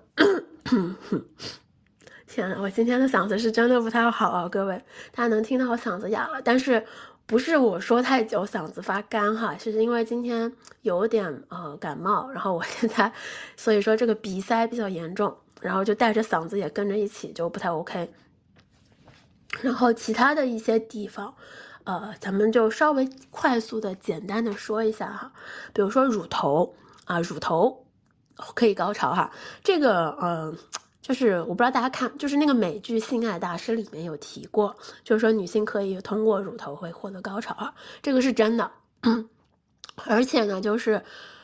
[2.27, 6.85] 天呐，我今天的嗓子是真的不太好啊，各位，大家能听到我嗓子哑了，但是。
[7.29, 10.49] 不是我说太久嗓子发干哈，是因为今天
[10.83, 13.11] 有点呃感冒，然后我现在，
[13.57, 18.09] 所以说这个鼻塞比较严重，然后就带着嗓子也跟着一起就不太 OK。
[19.61, 21.33] 然后其他的一些地方，
[21.83, 25.31] 呃，咱们就稍微快速的简单的说一下哈，
[25.73, 27.85] 比如说乳头啊，乳头
[28.53, 29.31] 可以高潮哈，
[29.63, 30.57] 这个嗯。
[30.99, 38.69] 就是我不知道大家看，就是那个美剧《性爱大师》里面有提过，就是说女性可以通过乳头会获得高潮，这个是真的。
[40.03, 41.01] 而且呢，就是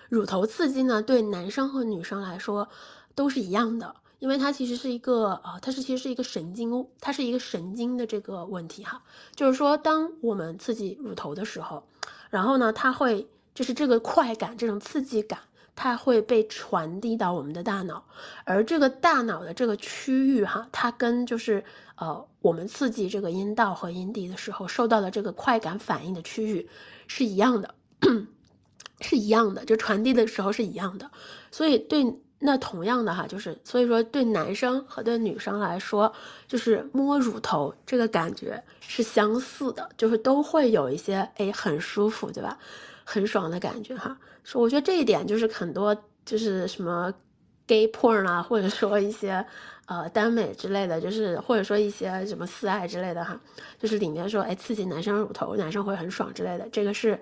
[0.10, 2.68] 乳头刺激呢，对男生和女生来说
[3.16, 9.04] 都是一样的，因为它其实是一个呃，它是其实是一个神经，它是一个神经的这个问题哈。
[9.36, 11.84] 就是说，当我们刺激乳头的时候，
[12.30, 15.38] 然后呢，它会就是这个快感，这种刺激感。
[15.76, 18.06] 它会被传递到我们的大脑，
[18.46, 21.62] 而这个大脑的这个区域哈，它跟就是
[21.96, 26.70] 呃我们刺激这个阴道和阴蒂的时候受到的这个快感反应的区域
[27.08, 27.74] 是一样的，
[29.02, 31.10] 是一样的，就传递的时候是一样的。
[31.52, 32.06] 所以对
[32.46, 36.12] 那同样的哈，就是所以说对男生和对女生来说，
[36.46, 42.60] 就是摸乳头这个感觉是相似的，就是都会有一些哎很舒服，对吧？
[43.06, 44.18] 很爽的感觉哈。
[44.44, 47.14] 说，我觉得这一点就是很多就是什么
[47.66, 49.46] gay porn 啊，或者说一些
[49.86, 53.40] 呃耽美之类的，就是或者说一些什么四爱之类的哈，
[53.80, 57.18] 就是里面说哎刺激男生乳头，男生会很爽之类的，这个是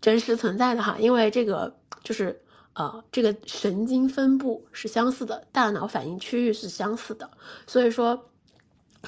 [0.00, 2.36] 真实存在的哈，因为这个就是
[2.74, 7.30] 呃这个神经分布是相似的，大脑反应区域是相似的，
[7.66, 8.30] 所以说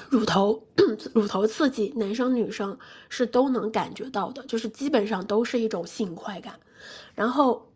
[0.09, 0.61] 乳头
[1.13, 2.77] 乳头刺激男生女生
[3.09, 6.59] 是都能感觉到的，就是基本上都是一种性快感。
[7.13, 7.71] 然后，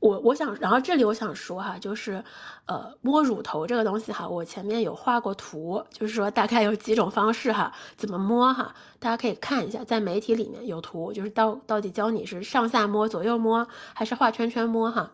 [0.00, 2.22] 我我想，然后这里我想说哈，就是，
[2.66, 15.10] 呃，摸乳头这个东西哈，我前面有画过图，就是说大概有几种方式哈，怎么摸哈，大家可以看一下，在媒体里面有图，就是到到底教你是上下摸、左右摸，还是画圈圈摸哈。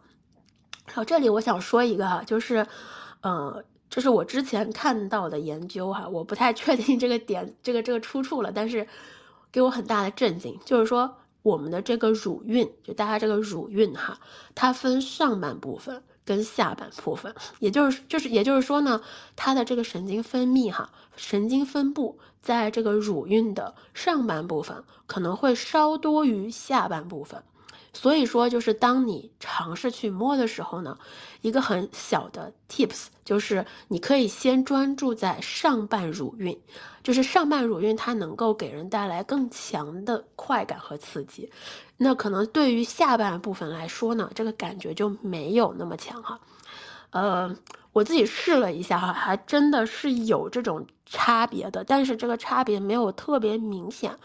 [0.87, 2.67] 然后这里我想说一个哈，就是，
[3.23, 8.87] 呃，这是我之前看到的研究哈，我不太确定这个点这个这个出处了，但是
[9.51, 11.17] 给我很大的震惊，就是说。
[11.45, 14.19] 我们的这个乳晕，就大家这个乳晕哈，
[14.55, 19.03] 它分上半部分跟下半部分，也就是就是也就是说呢，
[19.37, 27.45] 它的这个神经分泌哈，神经分布在这个乳晕的上半部分可能会稍多于下半部分。
[27.95, 30.99] 所以说，就是当你尝试去摸的时候呢，
[31.41, 36.61] 一个很小的 tips 就是你可以先专注在上半乳晕，
[37.03, 41.51] 就是上半乳晕它能够给人带来更强的快感和刺激。
[41.97, 46.41] 那可能对于下半部分来说呢，这个感觉就没有那么强哈。
[47.11, 47.57] 呃，
[47.93, 54.19] 我自己试了一下哈，还真的是有这种差别的，但是这个差别没有特别明显。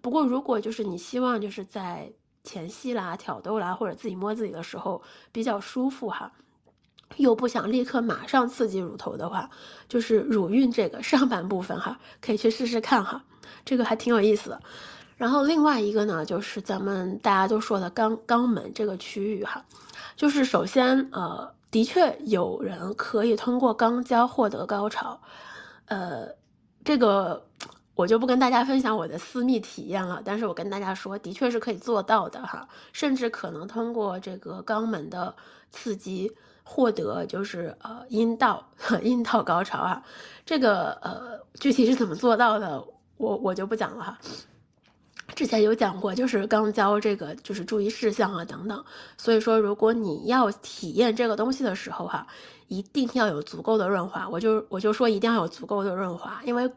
[0.00, 2.10] 不过如果就是你希望就是在
[2.50, 6.32] 前戏啦、挑逗啦，或者自己摸自己的时候比较舒服哈，
[7.16, 9.48] 又不想立刻马上刺激乳头的话，
[9.88, 13.22] 就是乳晕这个上半部分哈，可以去试试看哈，
[13.64, 14.60] 这个还挺有意思的。
[15.16, 19.64] 然后另外一个呢，就是咱们大家都说的肛肛门这个区域哈，
[20.16, 25.20] 就是首先呃，的确有人可以通过肛交获得高潮，
[25.86, 26.26] 呃，
[26.84, 27.46] 这个
[28.00, 35.34] 我就不跟大家分享我的私密体验了，但是我跟大家说，的确是可以做到的哈，甚至可能通过这个肛门的
[35.70, 36.32] 刺激
[36.64, 38.66] 获得就是呃阴道
[39.02, 40.02] 阴道高潮啊，
[40.46, 42.82] 这个呃具体是怎么做到的，
[43.18, 44.18] 我我就不讲了哈。
[45.34, 48.82] 之前有讲过，就是肛交这个就是注意事项啊等等，
[49.18, 52.26] 所以说如果你要体验这个东西的时候哈，
[52.68, 54.26] 一定要有足够的润滑。
[54.26, 56.68] 我就我就说一定要有足够的润滑，因为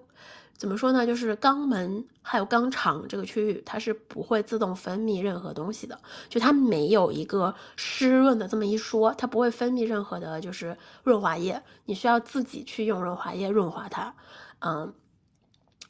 [0.57, 5.99] 怎么说呢，就是肛门还有肛肠这个区域，它是不会自动分泌任何东西的，
[6.29, 14.13] 就它没有一个湿润的这么一说，它不会分泌任何的就是润滑液，你需要自己去用润滑液润滑它，
[14.59, 14.93] 嗯。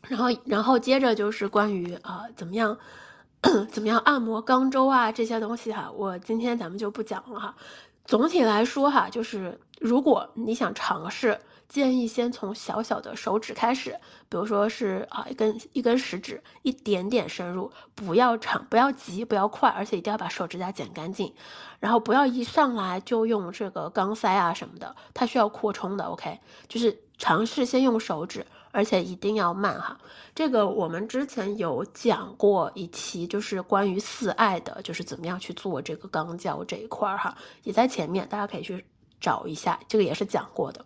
[0.05, 2.77] 然后，然后接着就是关于啊，怎么样，
[3.71, 7.55] 怎么样按摩肛周啊这些东西哈，我今天咱们就不讲了哈。
[8.03, 11.39] 总体来说哈，就是如果你想尝试，
[11.73, 13.99] 建议先从小小的手指开始，
[14.29, 21.33] 比如说是啊一根一根食指，一点点深入，不要长，不要急，不要快，而且一定要把手指甲剪干净。
[21.79, 26.03] 然后不要一上来就用这个钢塞啊什么的，它需要扩充的。
[26.03, 28.45] OK，就是尝试先用手指。
[28.75, 29.99] 而且一定要慢哈，
[30.33, 38.83] 这个我们之前有讲过一期，就是关于四爱的，就是怎么样去做这个钢胶这一块儿哈，也在前面，大家可以去
[39.21, 40.83] 找一下，这个也是讲过的。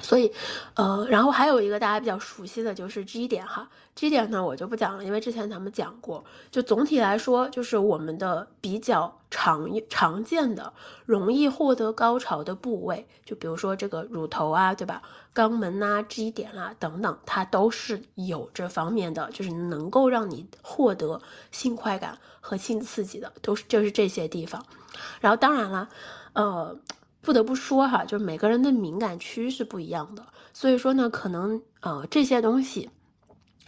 [0.00, 0.30] 所以，
[0.74, 6.24] 呃，然后还有一个大家比较熟悉的就是 G 点哈，G 点呢我就不讲了，因为之前咱们讲过。
[6.50, 10.72] 就总体来说，就是我们的比较常常见的、
[11.04, 15.02] 容易获得高潮的部位，就比如说这个乳头啊，对吧？
[15.34, 21.20] 肛门呐、G 点啦等等，它都是有这方面的，就是能够让你获得
[21.50, 24.64] 性快感和性刺激的，都是就是这些地方。
[25.20, 25.88] 然后当然了，
[26.34, 26.76] 呃。
[27.26, 32.88] 不得不说哈，就是每个人的敏感区是不一样的，所以说呢，可能呃这些东西，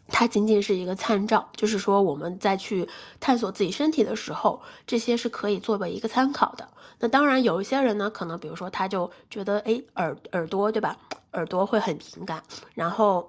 [0.06, 2.88] 它仅仅是一个参照，就是说我们在去
[3.18, 6.68] 探索自己身体的时候，这些是可以作为一个参考的。
[7.00, 10.96] 那当然有一些人呢，可能比如说他就觉得哎耳耳朵对吧，
[11.32, 12.40] 耳朵会很敏感，
[12.74, 13.28] 然后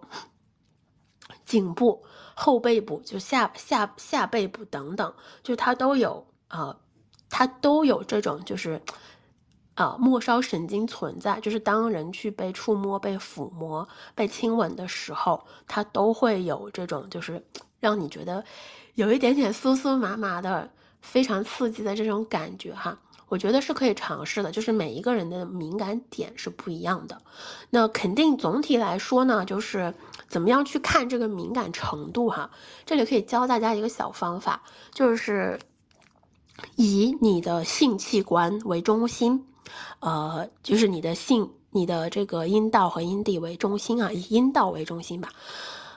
[1.44, 2.04] 颈部、
[2.36, 5.12] 后背部就下下下背部等等，
[5.42, 6.80] 就他都有呃，
[7.32, 8.80] 他都有这种就是。
[9.80, 17.42] 啊，末梢神经存在，就是当人去被触摸、被抚摸、被亲吻的时候，它都会有这种，就是
[17.80, 18.44] 让你觉得
[18.96, 20.70] 有一点点酥酥麻麻的、
[21.00, 23.00] 非常刺激的这种感觉哈。
[23.30, 27.22] 我觉得是可以尝试的，就是每一个人的敏感点是不一样的。
[27.70, 29.94] 那肯定总体来说呢，就是
[30.28, 32.52] 怎么样去看这个敏感程度哈。
[32.86, 34.62] 这里可以教大家一个小方法，
[34.92, 35.58] 就是
[36.76, 39.46] 以你的性器官为中心。
[40.00, 45.30] 呃，就是你的性，你的这个阴道和阴蒂为中心啊，以阴道为中心吧。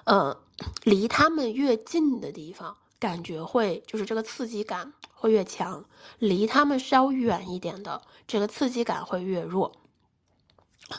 [0.05, 0.37] 呃，
[0.83, 5.83] 离他们越近的地方，感觉会就是这个刺激感会越强；
[6.19, 9.73] 离他们稍远一点的，这个刺激感会越弱。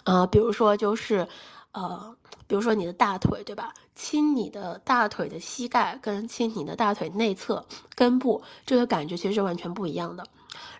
[0.05, 1.27] 呃，比如说就是，
[1.73, 2.15] 呃，
[2.47, 3.73] 比如说你的大腿，对吧？
[3.95, 7.63] 亲你的大腿的膝盖跟亲你的大腿内侧
[7.93, 10.25] 根部，这个感觉其实是完全不一样的。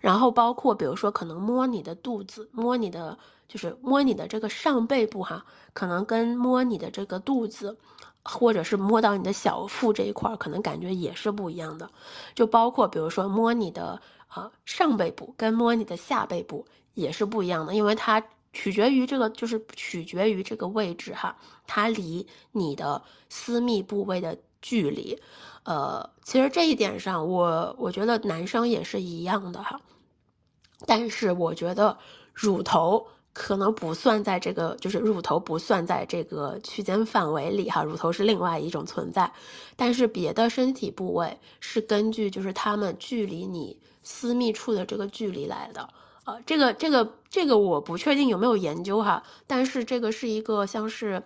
[0.02, 3.18] 然后包括比如说可能摸你的肚子，摸你的
[3.48, 7.78] 就是摸你的这个上背部哈，可能跟摸你的这个肚子，
[8.24, 11.90] 或者是摸到你的小腹这一块，可能感觉也是不一样的。
[12.34, 25.20] 就包括比如说摸你的啊上背部跟摸你的下背部也是不一样的，因为它取决于这个就是取决于这个位置哈，它离你的私密部位的距离。
[25.64, 29.80] 呃，其实这一点上，我我觉得男生也是一样的哈，
[30.86, 31.98] 但是我觉得
[32.34, 39.32] 乳头可能不算在这个，就是乳头不算在这个区间范围里哈，乳头是另外一种存在，
[39.78, 45.88] 但是别的身体部位是根据就是他们距离你私密处的这个距离来的，
[46.26, 51.24] 呃，这个这个这个我不确定有没有研究哈，但是这个是一个像是。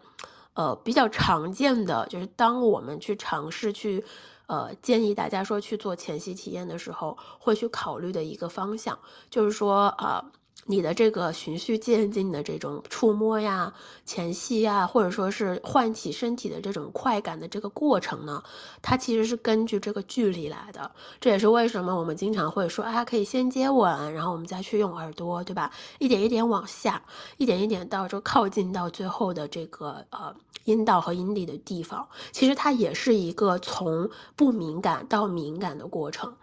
[0.58, 4.04] 呃，比较常见的就是，当我们去尝试去，
[4.48, 8.98] 呃，建议大家说去做前期体验的时候，会去考虑的一个方向，
[9.30, 10.32] 就是说，啊。
[10.70, 13.74] 你的这个循序渐进的这种触摸呀、
[14.06, 18.44] 前戏呀，或者说是唤起身体的这种快感的这个过程呢，
[18.82, 20.92] 它其实是根据这个距离来的。
[21.22, 25.72] 这也是为什么我们经常会说，啊，可以先接吻，然后我们再去用耳朵，对吧？
[26.00, 27.02] 一点一点往下，
[27.38, 36.34] 一点一点到这靠近到最后的这个呃阴道和阴蒂的地方，其实它也是一个从不敏感到敏感的过程。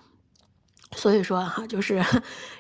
[0.97, 2.03] 所以说哈，就是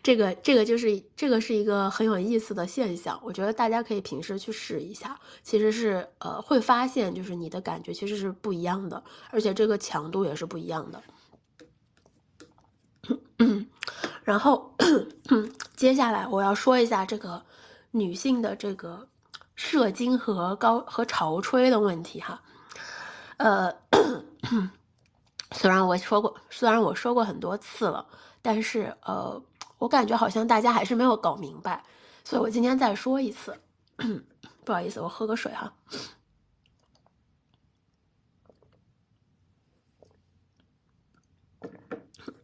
[0.02, 11.02] 这个这个就是这个是一个很有意思的现象，我觉得大家可以平时去试一下，其实是呃会发现就是你的感觉其实是不一样的，而且这个强度也是不一样的。
[14.24, 14.74] 然后
[15.76, 17.42] 接下来我要说一下这个
[17.90, 19.08] 女性的这个
[19.54, 22.42] 射精和高和潮吹的问题哈，
[23.38, 23.74] 呃。
[25.52, 28.04] 虽然我说过，虽然我说过很多次了，
[28.42, 29.40] 但是呃，
[29.78, 31.82] 我感觉好像大家还是没有搞明白，
[32.24, 33.56] 所以我今天再说一次。
[34.64, 35.72] 不好意思，我喝个水哈。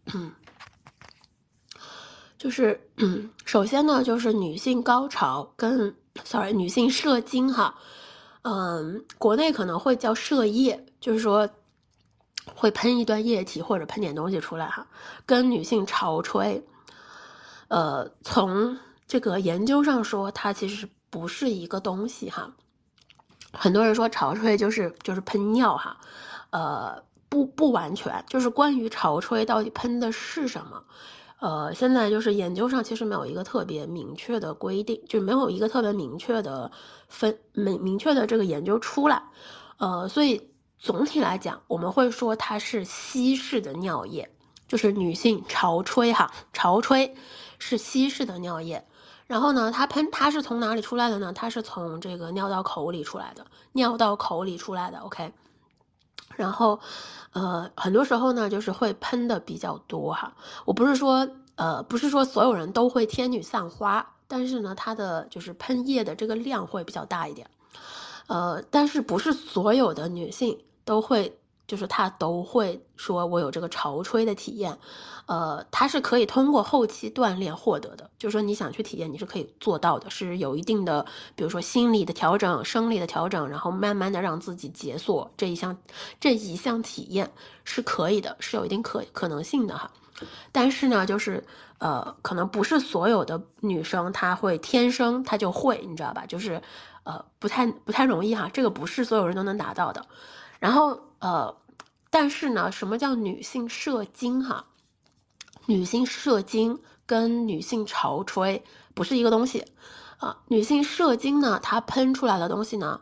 [2.38, 2.80] 就是
[3.44, 5.94] 首先呢，就是女性高潮跟
[6.24, 7.74] sorry 女性射精哈，
[8.42, 11.48] 嗯，国内可能会叫射液，就是说。
[12.54, 14.86] 会喷一段液体或者喷点东西出来哈，
[15.24, 16.62] 跟女性潮吹，
[17.68, 22.52] 呃，从这个研究上说，它其实不是一个东西哈。
[23.52, 25.96] 很多人说潮吹就是就是喷尿哈，
[26.50, 30.84] 呃，不不完全，就是关于潮吹到底喷的是什么，
[31.38, 36.70] 呃，现在就是研究上其实没有一个特别明确的规定，就没有一个特别明确的
[37.08, 39.22] 分明明确的这个研究出来，
[39.78, 40.49] 呃，所以。
[40.80, 44.30] 总体来讲，我们会说它是稀释的尿液，
[44.66, 47.14] 就是女性潮吹哈，潮吹
[47.58, 48.82] 是稀释的尿液。
[49.26, 51.34] 然后呢，它喷它是从哪里出来的呢？
[51.34, 54.98] 它是从这个尿道口里出来的，尿道口里出来的。
[55.00, 55.30] OK。
[56.34, 56.80] 然后，
[57.32, 60.34] 呃，很多时候呢，就是会喷的比较多哈。
[60.64, 67.50] 我不是说，呃，不是说所有人都会天女散花，但是呢，它的就是喷液的这个量会比较大一点。
[68.28, 70.58] 呃，但是不是所有的女性。
[70.90, 71.32] 都会，
[71.68, 74.76] 就是他都会说，我有这个潮吹的体验，
[75.26, 78.10] 呃，他是可以通过后期锻炼获得的。
[78.18, 85.78] 就是说，你想去体验，你是可以做到的，是有一定的，比如说心理的调整、生理的调整，然后慢慢的让自己解锁这一项
[86.18, 87.30] 这一项体验
[87.62, 89.88] 是可以的，是有一定可可能性的哈。
[90.50, 91.40] 但是呢，就是
[91.78, 96.26] 呃，可能不是所有的女生她会天生她就会，你知道吧？
[96.26, 96.60] 就是
[97.04, 100.04] 呃，不太不太容易哈，这个不是所有人都能达到的。
[100.60, 101.56] 然后呃，
[102.10, 104.64] 但是呢，什么叫女性射精哈？
[105.66, 108.62] 女性射精跟女性潮吹
[108.94, 109.64] 不是一个东西
[110.18, 110.36] 啊。
[110.46, 113.00] 女性射精呢，它喷出来的东西呢，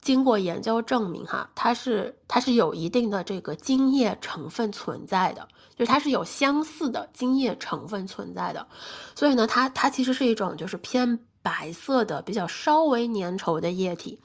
[0.00, 8.66] 经过研究证明哈，它是它是有一定的这个精液成分存在的，就是它是有相似的精液成分存在的，
[9.14, 14.18] 所以呢，它它其实是一种就是偏白色的、比较稍微粘稠的液体。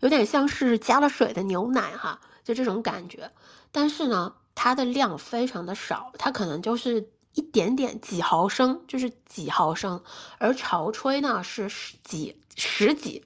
[0.00, 3.30] 有点像是加了水的牛奶哈，就这种感觉。
[3.72, 10.02] 但是呢，它的量非常的少，它可能就是一点点几毫升，就是几毫升。
[10.38, 11.70] 而潮吹呢是
[12.04, 13.24] 几十几，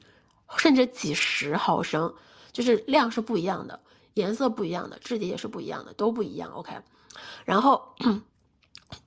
[0.57, 2.15] 甚至几十毫升，
[2.53, 3.81] 就是量是不一样的，
[4.15, 6.51] 颜色不一样的，质地也是不一样的，都不一样。
[6.53, 6.73] OK，
[7.45, 7.95] 然后。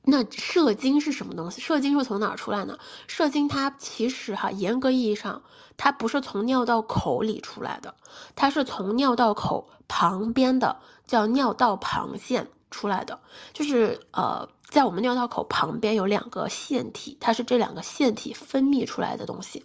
[0.06, 1.62] 那射精是什么东西？
[1.62, 2.78] 射精是从哪儿出来呢？
[3.08, 5.42] 射精它其实哈，严格意义上，
[5.78, 7.96] 它不是从尿道口里出来的，
[8.36, 10.78] 它是从尿道口旁边的
[11.08, 13.20] 叫尿道旁腺出来的。
[13.54, 19.64] 就是呃，在我们尿道口旁边有两个腺体，它是这两个腺体分泌出来的东西。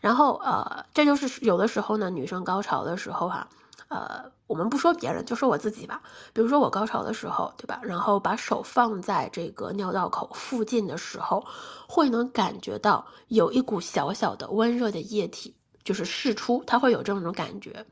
[0.00, 3.48] 然后呃，这就是有的时候呢，女生高潮的时候哈。
[3.88, 6.02] 呃，我们不说别人，就说我自己吧。
[6.34, 7.80] 比如说我高潮的时候，对吧？
[7.82, 11.42] 然后把手放在这个尿道口附近的时候，
[11.88, 17.82] 会能感觉到有一股小小的温热的液体，就是释出，它会有这种感觉。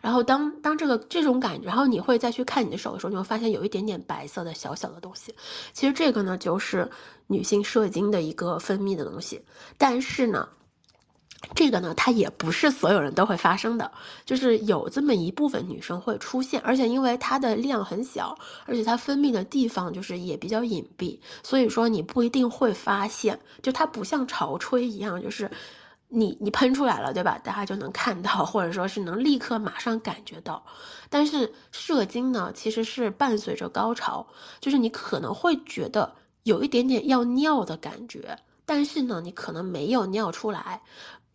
[0.00, 5.32] 然后当当这个这种感觉，然后你会再去看你的手的时候，你会发现有一点点白色的小小的东西。
[5.72, 6.90] 其实这个呢，就是
[7.28, 9.40] 女性射精的一个分泌的东西。
[9.78, 10.48] 但是呢。
[11.54, 13.90] 这个呢，它也不是所有人都会发生的，
[14.24, 18.36] 就是有这么一部分女生会出现，而且因为它的量很小，
[18.66, 25.50] 而且它分泌的地方就是也比较隐蔽，所以说你不一定会发现，就它不像潮吹一样，就是
[26.08, 27.38] 你你喷出来了，对吧？
[27.42, 30.64] 大家就能看到，或者说是能立刻马上感觉到。
[31.10, 34.26] 但是射精呢，其实是伴随着高潮，
[34.60, 36.12] 就是你可能会觉得
[36.44, 40.80] 有一点点要尿的感觉，但是呢，你可能没有尿出来。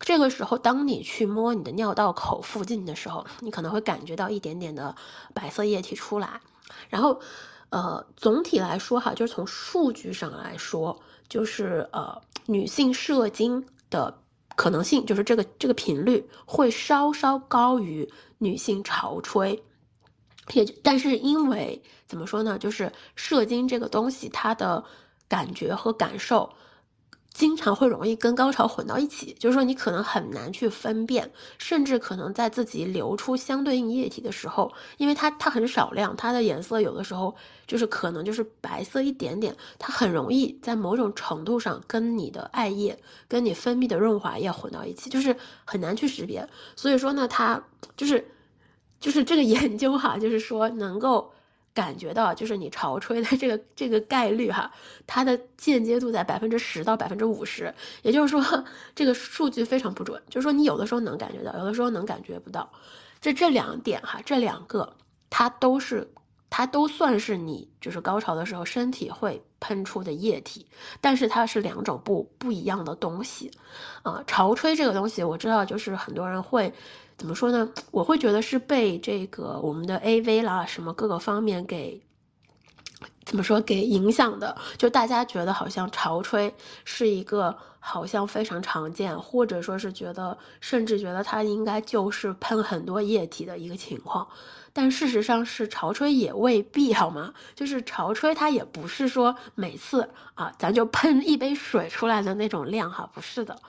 [0.00, 4.96] 这个时候，当你去摸你的尿道口附近的时候，你可能会感觉到一点点的
[5.34, 6.40] 白色液体出来。
[6.88, 7.20] 然后，
[7.68, 10.98] 呃，总体来说哈，就是从数据上来说，
[11.28, 14.18] 就是呃，女性射精的
[14.56, 19.62] 可能性，就是这个这个频率会稍稍高于女性潮吹。
[20.54, 24.82] 也但是因为怎么说呢，就是射精这个东西，它的
[25.28, 26.50] 感觉和感受。
[27.32, 37.34] 经常会容易跟高潮混到一起，就是说你可能很难去分辨，甚至可能在自己流出相对应液体的时候，因为它它很少量，它的颜色有的时候
[37.66, 46.46] 就是可能就是白色一点点，它很容易在某种程度上跟你的艾叶、跟你分泌的润滑液混到一起，就是很难去识别。
[46.74, 47.62] 所以说呢，它
[47.96, 48.26] 就是
[48.98, 51.32] 就是这个 研究哈，就是说能够。
[51.72, 54.70] 感觉到就是你潮吹的这个这个概率哈，
[55.06, 58.64] 它的间接度在百分之十到百分之五十，也就是说
[58.94, 62.70] 这个数据非常不准，就是说你有的时候能感觉到，有的时候能感觉不到。
[63.20, 64.92] 这这两点哈，这两个
[65.30, 66.10] 它都是
[66.48, 70.66] 它都算是你就是高潮的时候身体会喷出的液体，
[71.00, 73.50] 但是它是两种不不一样的东西
[74.02, 74.22] 啊。
[74.26, 76.72] 潮吹这个东西我知道，就是很多人会。
[77.20, 77.70] 怎么说呢？
[77.90, 82.02] 我会觉得是被这个我们的 A V 啦，什么各个方面给
[83.26, 84.56] 怎么说给影响的？
[84.78, 86.54] 就大家觉得好像潮吹
[86.86, 94.26] 是一个好像非常常见，或者说是觉得甚至觉得它应该就是喷很多液体的一个情况。
[94.72, 97.34] 但事实上是潮吹也未必好吗？
[97.54, 103.60] 就是潮吹它也不是说每次啊咱就喷一杯水出来的那种量哈，不是的。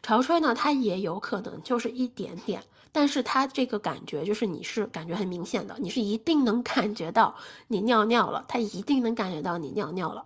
[0.00, 2.62] 潮吹呢，它也有可能就是一点点。
[2.92, 7.34] 但是它这个感觉就是你是感觉很明显的，你是一定能感觉到
[7.68, 10.24] 你尿尿了，它一定能感觉到你尿尿了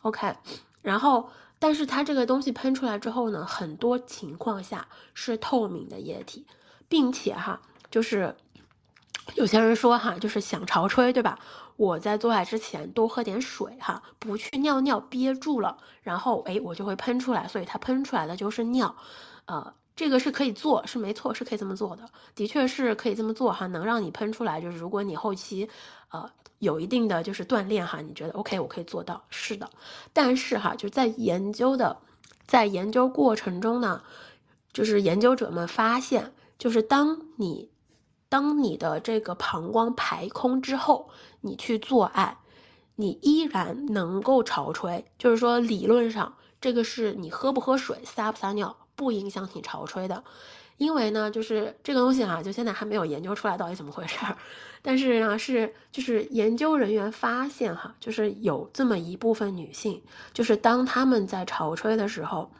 [0.00, 0.34] ，OK。
[0.80, 6.46] 然后，但是它这个东西喷出来之后呢，很多情况下是透明的液体，
[6.88, 7.60] 并且哈，
[7.90, 8.34] 就是
[9.34, 11.38] 有些人说哈，就是想潮吹，对吧？
[11.76, 18.96] 我在做爱之前多喝点水哈，不去尿尿憋住了，然后哎，我就会喷出来，所以它喷出来的就是尿，
[19.44, 19.74] 呃。
[19.96, 24.60] 这个是可以做，是没错，是可以这么做的，的确是可以这么做哈，能让你喷出来。
[24.60, 25.66] 就是如果你后期，
[26.10, 29.70] 呃，有一定的就是锻炼哈，你觉得 OK，我可以做到，是的。
[30.12, 31.96] 但是哈，就在研究的，
[32.46, 34.02] 在研究过程中呢，
[34.70, 37.70] 就是研究者们发现，就是当你，
[38.28, 41.08] 当你的这个膀胱排空之后，
[41.40, 42.36] 你去做爱，
[42.96, 48.76] 你依然能够潮吹，就是说理论上，这个是你喝不喝水，撒不撒尿。
[48.96, 50.24] 不影响你潮吹的，
[50.78, 54.36] 因为呢，就是这个东西哈，就现在还没有研究出来到底怎么回事儿。
[54.82, 62.50] 但是呢，是就是研究人员发现哈，就是有这么一部分女性，就是当她们在潮吹的时候，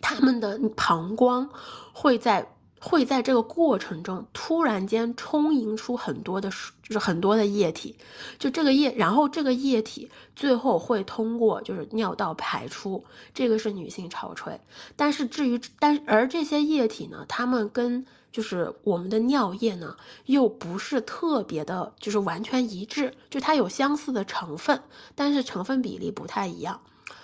[0.00, 1.48] 她们的膀胱
[1.92, 2.52] 会在。
[2.82, 6.48] 会在这个过程中突然间充盈出很多的，
[6.82, 7.94] 就是很多的液体，
[8.38, 13.04] 就这个液，然后这个液体最后会通过就是尿道排出，
[13.34, 14.58] 这个是女性潮吹。
[14.96, 24.82] 但是至于但而这些液体呢，它们跟就是我们的尿液呢又不是特别的，就是完全一致，就它有相似的成分，
[25.14, 26.80] 但是成分比例不太一样。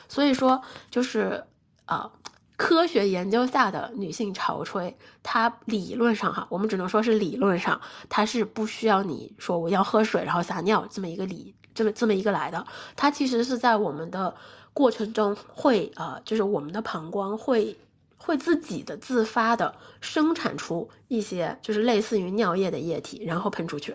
[0.06, 1.44] 所以说就是
[1.86, 2.12] 啊。
[2.56, 12.66] 科学研究下的女性潮吹，它理论上哈，我们只能说是理论上，它是不需要你说我要喝水然后撒尿这么一个理，这么这么一个来的。
[12.96, 14.34] 它其实是在我们的
[14.72, 17.76] 过程中会呃，就是我们的膀胱会
[18.16, 23.94] 会自己的自发的生产出一些就是类似于尿液的液体，然后喷出去。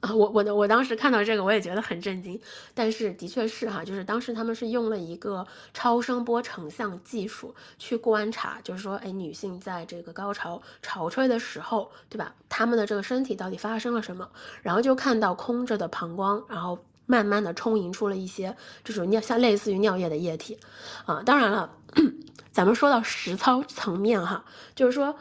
[0.00, 2.40] 啊，我我的我当时看到这个，我也觉得很震惊。
[2.72, 5.44] 但是的确是哈，就是当时他们是用了一个
[5.74, 12.32] 超声波成像技术去观察，就是说，哎，女性在这个高潮潮吹的时候，对吧？
[12.48, 14.28] 她们的这个身体到底发生了什么？
[14.62, 20.58] 然后就看到空着的膀胱，然后慢慢的充盈出了一些这种尿，像类似于尿液的液体。
[21.06, 21.72] 啊，当然了，
[22.52, 24.44] 咱们说到实操层面哈，
[24.76, 25.16] 就是说。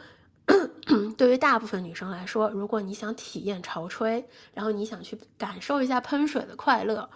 [1.17, 7.09] 对于大部分女生来说，如果你想体验潮吹，然后你想去感受一下喷水的快乐，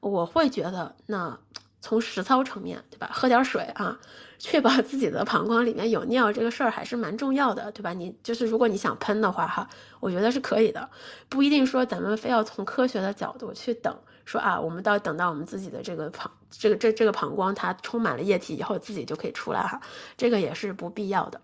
[0.00, 1.38] 我会觉得，那
[1.80, 3.98] 从实操层面对吧，喝点水啊，
[4.38, 7.92] 确保自己的膀胱里面有尿，这个事儿还是蛮重要的，对吧？
[7.92, 9.68] 你就是如果你想喷的话，哈，
[9.98, 10.88] 我觉得是可以的，
[11.28, 19.80] 不一定说咱们非要从科学的角度去等，说啊，我们到等到我们自己的这个膀，这个这这个膀胱它充满了液体以后，自己就可以出来哈，
[20.16, 21.40] 这个也是不必要的。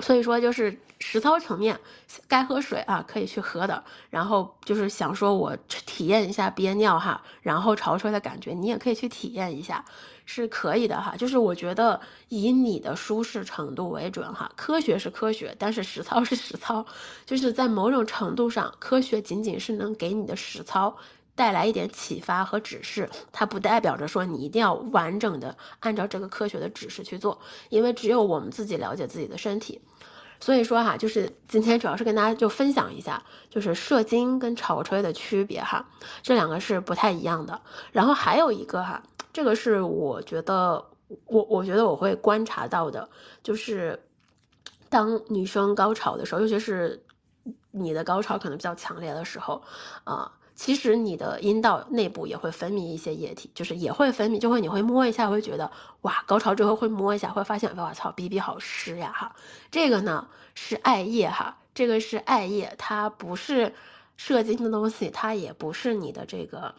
[0.00, 1.78] 所以说，就是实操层面，
[2.28, 3.82] 该喝水啊，可以去喝的。
[4.10, 9.84] 然后就是想说，我体验一下憋尿哈，然后潮吹的感觉，你也可以去体验一下，
[10.26, 11.14] 是可以的哈。
[11.16, 14.50] 就是我觉得以你的舒适程度为准哈。
[14.56, 16.84] 科学是科学，但是实操是实操，
[17.24, 20.96] 就是在某种程度上，科学仅仅是能给你的实操。
[21.34, 29.80] 带来一点启发和指示，它不代表着说你一定要完整的按照这个科学的指示去做，因为只有我们自己了解自己的身体。
[30.40, 35.88] 所以说哈，就是今天主要是跟大家就分享一下，就是射精跟潮吹的区别哈，
[36.20, 37.60] 这两个是不太一样的。
[37.92, 39.02] 然后还有一个哈，
[39.32, 40.84] 这个是我觉得
[41.26, 43.08] 我我觉得我会观察到的，
[43.42, 43.98] 就是
[44.88, 47.00] 当女生高潮的时候，尤其是
[47.70, 49.62] 你的高潮可能比较强烈的时候，
[50.04, 50.30] 啊。
[50.54, 55.70] 其实你的阴道内部也会分泌一些液体，就是也会分泌，就会你会摸一下，会觉得
[56.02, 59.34] 哇，高潮之后会摸一下，会发现哇操，逼逼好湿呀哈。
[59.70, 63.74] 这个呢是艾叶哈，这个是艾叶，它不是
[64.16, 66.74] 射精的东西，它也不是你的这个，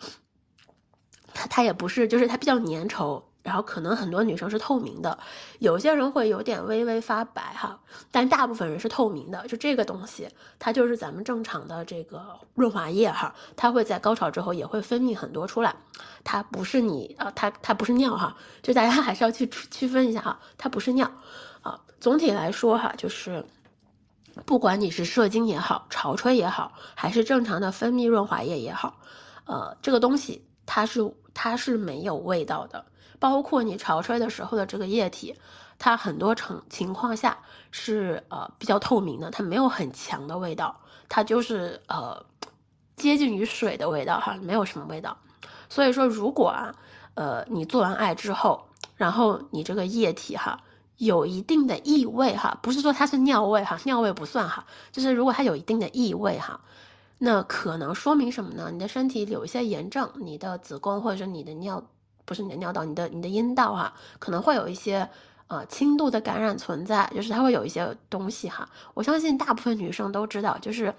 [1.33, 3.21] 它它也不是，就是它比较粘稠。
[3.43, 5.19] 然后可能很多女生是透明的，
[5.59, 7.77] 有些人会有点微微发白哈，
[8.09, 9.45] 但大部分人是透明的。
[9.47, 12.25] 就这个东西，它就是咱们正常的这个
[12.55, 15.75] 润滑液哈，它会在高潮之后也会分泌很多出来，
[16.23, 21.11] 它不是你啊，它它不是尿哈，就大家 还是要去区分一下哈，它不是尿
[21.61, 21.77] 啊。
[21.99, 23.45] 总体来说哈，就是
[24.45, 28.97] 不管你是射精也好，潮吹也好，还是正常的分泌润滑液也好，
[29.43, 32.85] 呃，这个东西它是它是没有味道的。
[33.23, 35.33] 包括你潮吹的时候的这个液体，
[35.79, 37.37] 它很多情情况下
[37.71, 42.25] 是呃比较透明的，它没有很强的味道，它就是呃
[42.97, 45.15] 接近于水的味道哈，没有什么味道。
[45.69, 46.75] 所以说，如果啊
[47.13, 48.65] 呃你做完爱之后，
[48.97, 50.59] 然后你这个液体哈
[50.97, 56.59] 有一定的异味哈，不是说它是尿味哈，尿味不算哈，就是如果它有一定的异味哈，
[57.19, 58.69] 那可能说明什么呢？
[58.69, 61.81] 你的身体有一些炎症，你的子宫或者说你的尿。
[62.25, 65.09] 不是你的尿道，你的你的阴道哈，可能会有一些
[65.47, 68.67] 呃轻度的感染存在，就是它会有一些东西哈。
[68.93, 70.93] 我相信大部分女生都知道，就是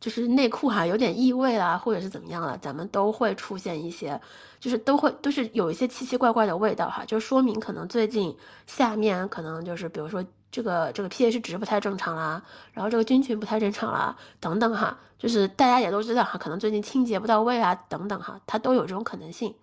[0.00, 4.20] 就是内裤哈有点异味啦，或者是怎么样了，咱们都会出现一些，
[4.60, 8.36] 就是都会都是有一些奇奇怪怪的味道哈，就说明可能最近
[8.66, 12.42] 下面可能就是比如说这个这个 pH 值不太正常啦，
[12.72, 19.54] 然后这个菌群不太正常啦，等等哈，就是大家也都知道哈，可能最近清洁不到位啊，等等哈，它都有这种可能性。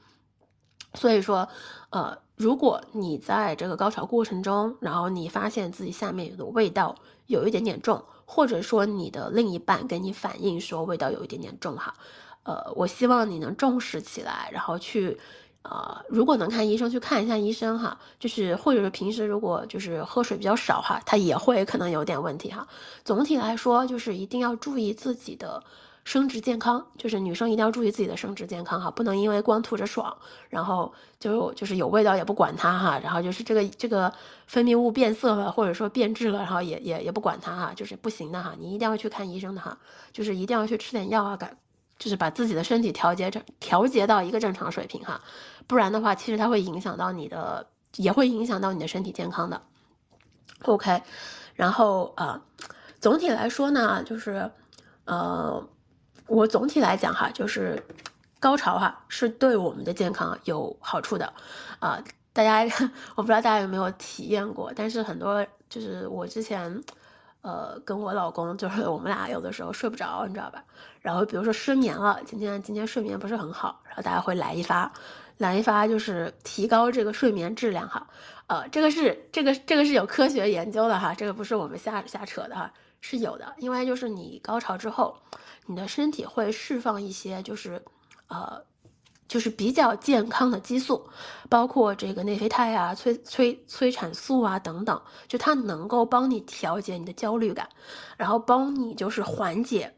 [0.93, 1.47] 所以说，
[1.89, 6.95] 呃，如果你在这个高潮过程中，然后你发现自己下面有的味道
[7.27, 11.93] 有一点点重，或者说你的另一半跟你反映说味道有一点点重哈，
[12.43, 15.17] 呃，我希望你能重视起来，然后去，
[15.61, 22.67] 呃，如果能看医生去看一下医生哈，就是或者是平时如果就是喝水比较少哈，他也会可能有点问题哈。
[23.05, 25.63] 总体来说，就是一定要注意自己的。
[26.03, 30.17] 生殖健康就是女生一定要注意自己的生殖健康哈，不能因为光图着爽，
[30.49, 34.11] 然后就就是有味道也不管它哈，然后就是这个这个
[34.47, 39.77] 分泌物变色了或者说变质了，然后也也也不管它哈，就是不行的哈，你一定要去看医生的哈，
[40.11, 41.55] 就是一定要去吃点药啊，改
[41.99, 45.21] 就是把自己的身体调节成调节到一个正常水平哈，
[45.67, 49.61] 不然的话其实它会影响到你的，也会影响到你的身体健康的。
[50.63, 51.03] OK，
[51.53, 52.41] 然后啊，
[52.99, 54.49] 总体来说呢，就是
[55.05, 55.63] 呃。
[56.27, 57.83] 我总体来讲哈，就是
[58.39, 61.31] 高潮哈是对我们的健康有好处的，
[61.79, 62.01] 啊，
[62.33, 62.63] 大家
[63.15, 66.81] 我不知道大家有没有体验过，但是很多就是我之前，
[67.41, 70.63] 呃，跟我老公就是我们俩有的时候睡不着，你知道吧？
[71.01, 74.91] 然后比如说失眠了，今天今天睡眠不是很好，然后大家会来一发，
[75.37, 78.07] 来一发就是提高这个睡眠质量哈，
[78.47, 85.15] 呃，这个是这个这个是有科学研究的哈，这个不是我们瞎瞎扯的哈，是有的，因为就是你高潮之后。
[85.71, 87.81] 你的身体会释放一些，就是，
[88.27, 88.61] 呃，
[89.25, 91.09] 就是比较健康的激素，
[91.49, 97.69] 包括这个内啡肽啊、催催催产素啊等等，就它能够帮你调节你的焦虑感，
[98.17, 99.95] 然后帮你就是缓解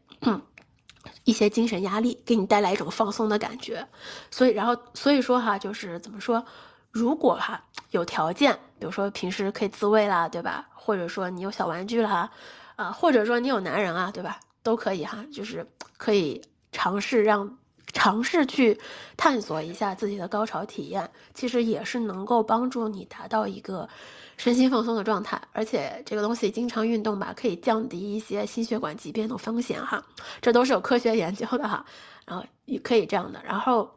[1.24, 3.84] 一些精神压力，给你带来一种放松的感觉。
[4.30, 6.44] 所以，然后所以说哈，就是怎么说，
[6.92, 7.60] 如果哈
[7.90, 10.68] 有条件，比如说平时可以自慰啦，对吧？
[10.72, 12.30] 或者说你有小玩具啦，
[12.76, 14.38] 啊，或者说你有男人啊，对吧？
[14.64, 15.64] 都可以哈，就是
[15.96, 16.42] 可以
[16.72, 17.58] 尝试让
[17.92, 18.76] 尝试去
[19.16, 23.88] 探索一下自己的高潮体验，其实也是能够帮助你达到一个
[24.36, 25.40] 身心放松的状态。
[25.52, 30.04] 而且这个东西经常运动吧，可以降低一些心血管疾病的风险哈，
[30.40, 31.84] 这都是有科学研究的哈。
[32.26, 33.88] 然后也可以这样的，然后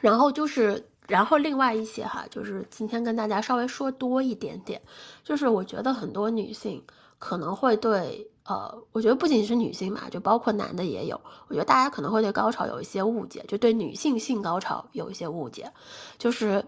[0.00, 4.80] 然后就是然后另外一些哈，就是今天跟大家稍微说多一点点，
[5.24, 6.80] 就是我觉得很多女性
[7.18, 8.28] 可能会对。
[8.44, 11.20] 呃，我觉得不仅是女性嘛，就包括男的也有。
[11.46, 15.72] 我觉得大家可能会对高潮有一些误解，就对女性性高潮有一些误解，
[16.18, 16.64] 就是，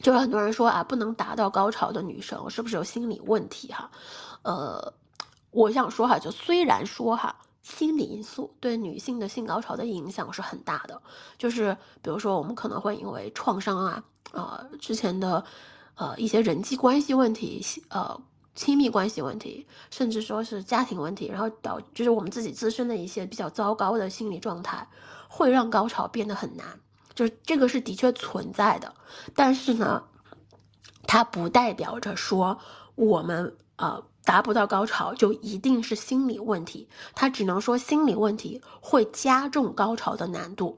[0.00, 3.90] 就是很多人说啊，不能达到高潮的女生是不是有心理问题哈？
[4.42, 4.92] 呃，
[5.50, 11.02] 我想说哈，就虽然说哈，心理因素对女性的性高潮的影响是很大的，
[11.36, 15.44] 就是比如说我们可能会因为创伤啊，呃，之前的，
[15.96, 18.16] 呃，一些人际关系问题，呃。
[18.58, 24.84] 亲密关系问题，甚至说是家庭问题，然后导就是我们自己自身的一些比较糟糕的心理状态，
[25.28, 26.66] 会让高潮变得很难。
[27.14, 28.92] 就是这个是的确存在的，
[29.32, 30.02] 但是呢，
[31.06, 32.58] 它不代表着说
[32.96, 40.76] 我们呃达不到高潮就一定是心理问题，它只能说心理问题会加重高潮的难度。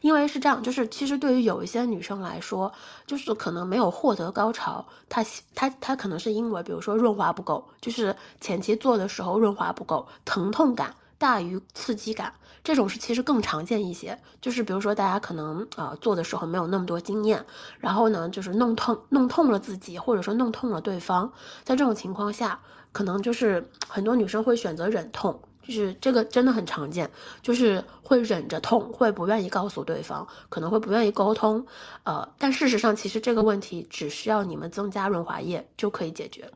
[0.00, 2.72] 因为是这样，就是其实对于有一些女生来说，
[3.06, 12.32] 就是可能没有获得高潮，她她她可能是因为，比如说润滑不够，就是前期做的时候润滑不够，疼痛感大于刺激感，
[12.64, 14.18] 这种是其实更常见一些。
[14.40, 17.44] 就是比如说大家可能啊做的时候没有那么多经验，
[17.78, 21.32] 然后呢就是弄痛弄痛了自己，或者说弄痛了对方，
[21.64, 22.60] 在这种情况下，
[22.90, 25.40] 可能就是很多女生会选择忍痛。
[25.62, 27.10] 就是这个真的很常见，
[27.40, 31.64] 就是会忍着痛，会不愿意告诉对方，可能会不愿意沟通，
[32.02, 36.50] 呃，但事实上其实这个问题只需要你们增加润滑液就可以解决。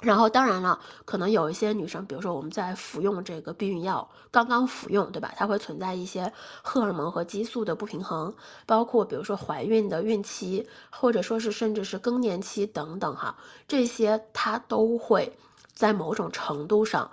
[0.00, 5.32] 然后当然了，可能有一些女生，比如说我们在服用这个避孕药，刚刚服用，对吧？
[5.36, 8.34] 它会存在一些荷尔蒙和激素的不平衡，
[8.66, 13.36] 包括比如说怀孕的孕期，或者说是甚至是更年期等等哈，
[13.68, 15.32] 这些它都会
[15.72, 17.08] 在某种程度上。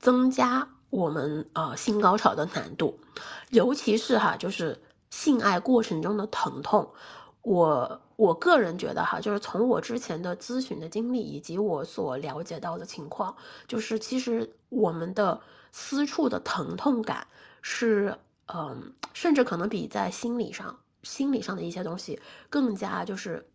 [0.00, 2.98] 增加我们呃性高潮的难度，
[3.50, 4.76] 尤其是哈，就是
[5.10, 6.90] 性爱过程中的疼痛。
[7.42, 13.34] 我我个人觉得哈，就是从我之前的咨询的经历以及我所了解到的情况，
[13.68, 15.40] 就是其实我们的
[15.72, 17.26] 私处的疼痛感
[17.62, 18.14] 是
[18.46, 22.20] 嗯，甚至可能比在心理上心理上的一些东西
[22.50, 23.46] 更加就是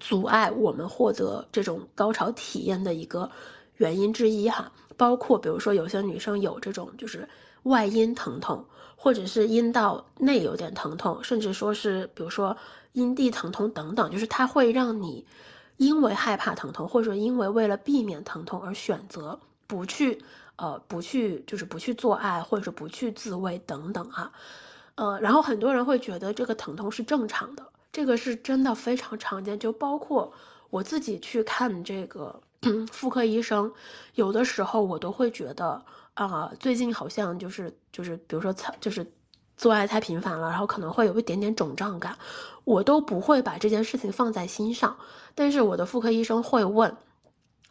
[0.00, 3.30] 阻碍我们获得这种高潮体验的一个
[3.76, 4.72] 原因之一哈。
[4.96, 7.28] 包括比如说有些女生有这种就是
[7.64, 8.64] 外阴疼痛，
[8.96, 12.56] 或者是阴道内有点疼痛，甚至说是比如说
[12.92, 15.24] 阴蒂疼痛等等，就是它会让你
[15.76, 20.22] 因为害怕疼痛，或者因为为了避免疼痛而选择不去
[20.56, 24.32] 呃不去就是不去做爱，或者不去自慰等等哈，
[24.94, 30.32] 呃，然后很多人会觉得这个疼痛是正常的，这个是真的非常常见，就包括
[30.70, 32.40] 我自己去看这个。
[32.92, 33.72] 妇科医生，
[34.14, 35.82] 有的时候我都会觉得
[36.14, 39.06] 啊，最近好像就是就是，比如说就是
[39.56, 42.16] 做爱太频繁了，然后可能会有一点点肿胀感，
[42.64, 44.96] 我都不会把这件事情放在心上，
[45.34, 46.96] 但是我的妇科医生会问，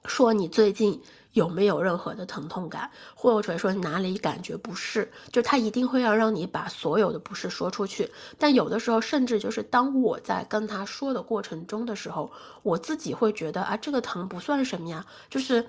[0.05, 1.01] 说你最近。
[1.35, 8.09] 有没有任何的疼痛感，或者说哪里感觉不适，就他一定会要让你把所有的不适说出去。
[8.39, 12.31] 但有的时候，甚至就是当我在跟他说的过程中的时候，
[12.63, 15.67] 我自己会觉得啊，这个疼不算什么呀，就是。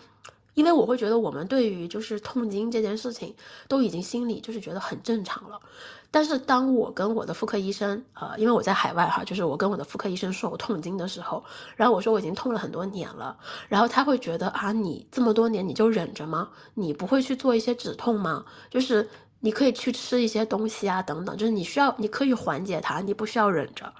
[0.56, 3.34] 因为我会觉得我们对于就是痛经这件事情
[3.68, 5.60] 都已经心里就是觉得很正常了，
[6.10, 11.44] 但是当我跟我的妇科医生，呃，因为我在海外哈，就是我跟我的妇科医生说我痛经的时候，
[11.76, 13.36] 然后我说我已经痛了很多年了，
[13.68, 16.48] 然后他会觉得啊，你这么多年你就忍着吗？
[16.74, 18.44] 你不会去做一些止痛吗？
[18.70, 19.08] 就是
[19.40, 23.92] 你可以去吃一些东西啊，等等，就是你需要你可以缓解它，你不需要忍着，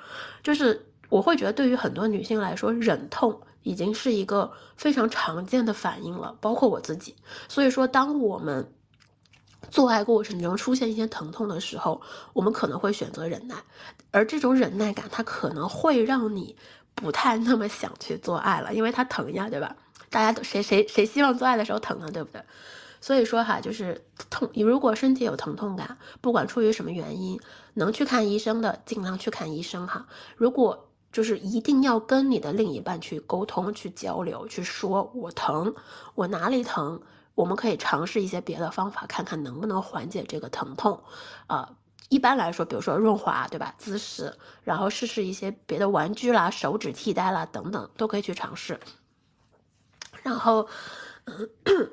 [0.43, 3.41] 就是我会觉得对于很多女性来说，忍痛。
[3.63, 7.17] 已经是一个非常常见的反应了，包括我自己。
[7.49, 8.65] 所以说，当我们
[9.71, 12.01] 做爱过程中出现一些疼痛的时候，
[12.33, 13.55] 我们可能会选择忍耐，
[14.11, 16.57] 而这种忍耐感，它可能会让你
[16.95, 19.77] 不太那么想去做爱了，因为它疼呀，对吧？
[20.09, 22.43] 大家都谁谁谁希望做爱的时候疼呢，对不对？
[23.01, 27.39] 所以说哈，就是痛，你如果身体有疼痛感，不管出于什么原因，
[27.75, 30.07] 能去看医生的，尽量去看医生哈。
[30.37, 35.75] 如果就是一定要跟你的另一半去沟通、去交流、去说“我疼，
[36.15, 37.01] 我哪里疼”，
[37.37, 41.01] 我们可以尝试一些别的方法，看看能不能缓解这个疼痛。
[41.47, 41.77] 啊，
[42.09, 43.73] 一般来说，比如说润滑，对吧？
[43.79, 48.81] 姿势，然后试试一些别的玩具啦、手指替代啦等等，都可以去尝试。
[50.25, 50.69] 然后，
[51.63, 51.91] 嗯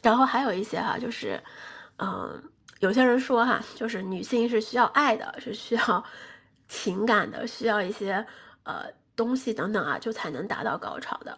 [0.00, 1.42] 然后还有一些哈，就是，
[1.98, 2.40] 嗯，
[2.78, 6.04] 有些人说哈，就是女性是需要爱的，是需要。
[6.72, 8.24] 情感的需要一些
[8.62, 8.84] 呃
[9.16, 11.36] 东西等等啊，就才能达到高潮的。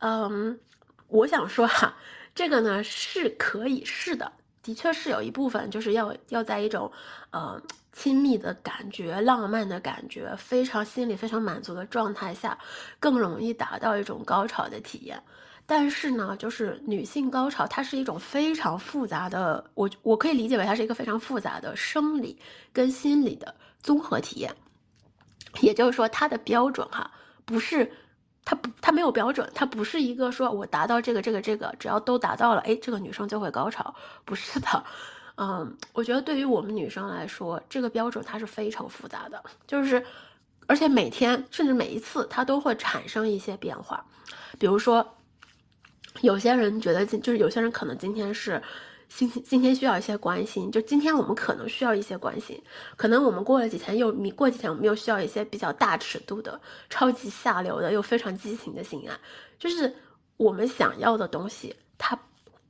[0.00, 0.60] 嗯，
[1.08, 1.94] 我想说哈，
[2.34, 4.30] 这个呢是可以是的，
[4.62, 6.90] 的确是有一部分就是要要在一种
[7.30, 7.60] 呃
[7.92, 12.56] 亲密的感觉、浪漫的感觉、非常心里非常满足的状态下，
[13.00, 15.22] 更容易达到一种高潮的体验。
[15.66, 22.38] 但是呢，就是女性高潮，它是一种非常复杂的，我我可以理解为它是一个非常复杂的生理
[22.72, 23.54] 跟心理的。
[23.80, 24.52] 综合体验，
[25.60, 27.08] 也就是说，它的标准哈，
[27.44, 27.88] 不是
[28.48, 33.94] 它不它没有标准，它不是一个说我达到这个这个这个，只要都达到了，哎，这个女生就会高潮，
[34.24, 34.84] 不是的。
[35.36, 40.02] 嗯，我觉得对于我们女生来说，这个标准它是非常复杂的，就是
[40.66, 44.02] 而且每天甚至每一次它都会产生一些变化。
[44.58, 45.06] 比如说，
[46.22, 48.62] 有些人觉得今就是有些人可能今天是
[49.08, 52.62] 今今天需要一些关心，就今天我们可能需要一些关心，
[52.96, 59.18] 可能我们过了几天又你过几天我们又需要一些比较大尺度的、超级下流的又非常激情的性爱，
[59.58, 59.94] 就是
[60.36, 62.18] 我们想要的东西，它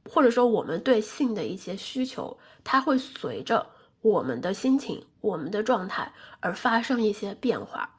[0.09, 3.67] 或者说我们对性的一些需求，它会随着
[4.01, 6.11] 我们的心情、我们的状态
[6.41, 7.91] 而发生一些变化，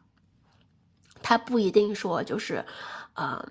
[1.21, 2.65] 它不一定说就是，
[3.13, 3.45] 呃。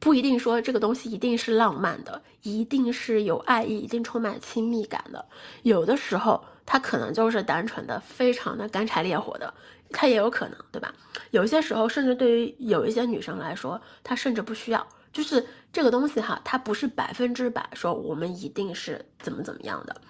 [0.00, 5.22] 不一定说这个东西一定是浪漫的，一定是有爱意，一定充满亲密感的。
[5.62, 9.52] 有的时候，它可能就是单纯的、非常的干柴烈火的，
[9.90, 10.90] 它也有可能，对吧？
[11.32, 20.00] 有些时候，甚至对于有一些女生来说，她甚至不需要，就是这个东西哈，它不是百分之百说我们一定是怎么怎么样的。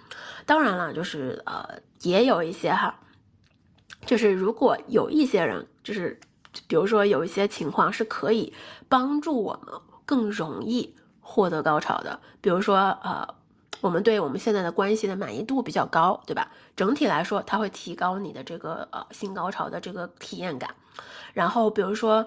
[0.47, 1.69] 当然了，就是呃，
[2.03, 2.97] 也有一些哈，
[4.07, 6.17] 就是如果有一些人，就是。
[6.67, 8.53] 比如说，有一些情况是可以
[8.89, 12.21] 帮助我们更容易获得高潮的。
[12.41, 13.27] 比如说，呃，
[13.81, 16.51] 我们对我们现在的关系的满意度比较高，对吧？
[16.77, 20.75] 整体来说，它会提高你的这个呃性高潮的这个体验感。
[21.33, 22.27] 然后，比如说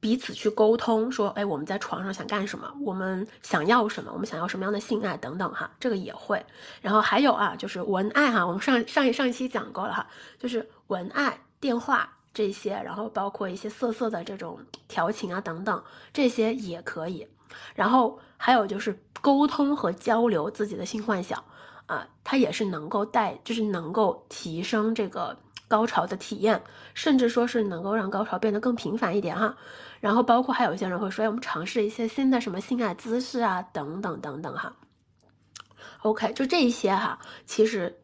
[0.00, 2.72] 彼此去沟通，说，哎，我们在床上想干什么？
[2.80, 4.10] 我们想要什么？
[4.12, 6.44] 我们想要什么样的性爱等等哈，这个也会。
[6.80, 10.06] 然后还有啊，就是文爱哈，我们上上一上一期讲过了哈，
[10.38, 12.14] 就是文爱电话。
[12.38, 15.82] 这些，然后包括一些色色的这种调情啊等等，
[16.12, 17.26] 这些也可以。
[17.74, 21.42] 然后还有就是沟通和交流自己的性幻想
[21.86, 25.36] 啊，它也是能够带，就是能够提升这个
[25.66, 26.62] 高潮的体验，
[26.94, 29.56] 甚至说是能够让高潮变得更频繁一点哈。
[29.98, 34.76] 然后包括还有一些人会说，哎，我们尝试一些新的什么性爱姿势啊，等等等等哈。
[36.02, 37.98] OK，就这些哈，其实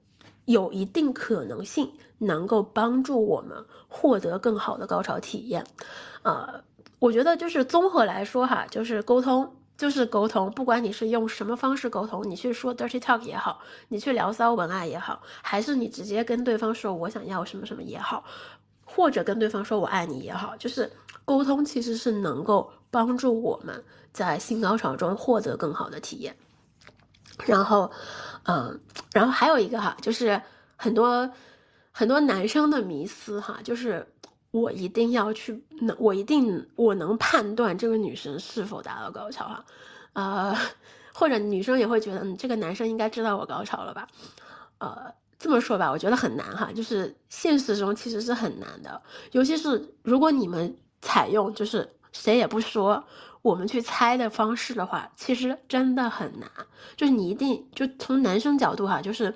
[0.47, 1.89] 有一定可能性。
[2.19, 3.67] 能够帮助我们
[3.97, 5.65] 获得更好的高潮体验，
[6.23, 6.61] 呃，
[6.99, 18.25] 我觉得就是综合来说哈，就是沟通，就是沟通，不管你是用什么方式沟通，你去说 dirty talk 也好，你去聊骚文案也好，还是你直接跟对方说我想要什么什么也好，
[18.85, 20.91] 或者跟对方说我爱你也好，就是
[21.25, 26.35] 沟通其实是能够帮助我们在性高潮中获得更好的体验。
[27.47, 27.89] 然后，
[28.43, 28.81] 嗯，
[29.13, 30.43] 然后还有一个哈，就是
[30.77, 31.31] 很多。
[31.97, 34.05] 很多男生的迷思哈，就是
[34.51, 35.65] 我一定要去，
[35.97, 39.65] 我一定我能判断这个女生是否达到高潮哈，
[40.15, 40.57] 呃，
[41.15, 44.09] 或者女生也会觉得，嗯，这个男生应该知道我高潮了吧？
[44.79, 53.05] 呃，这么说吧，我觉得很难哈，就是现实中其实是很难的，尤其是如果你们采用就是谁也不说，
[53.41, 56.51] 我们去猜的方式的话，其实真的很难，
[56.97, 59.33] 就是你一定就从男生角度哈，就是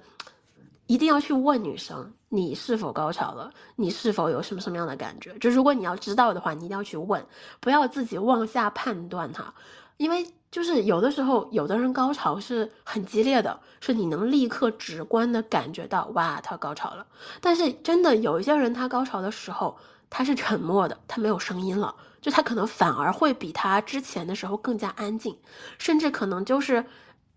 [0.88, 2.12] 一定要去问女生。
[2.30, 3.50] 你是否高潮了？
[3.76, 5.32] 你是否有什么什么样的感觉？
[5.38, 7.24] 就如果你要知道的话，你一定要去问，
[7.60, 9.54] 不要自己妄下判断哈。
[9.96, 17.06] 因为就是有的时候，有的人高潮是很激烈的，是你能立刻直观的感觉到，哇，他高潮了。
[17.40, 19.76] 但是真的有一些人，他高潮的时候
[20.10, 25.34] 他是沉默的，他没有声音了，就他可能反而会比他之前的时候更加安静，
[25.78, 26.84] 甚至可能就是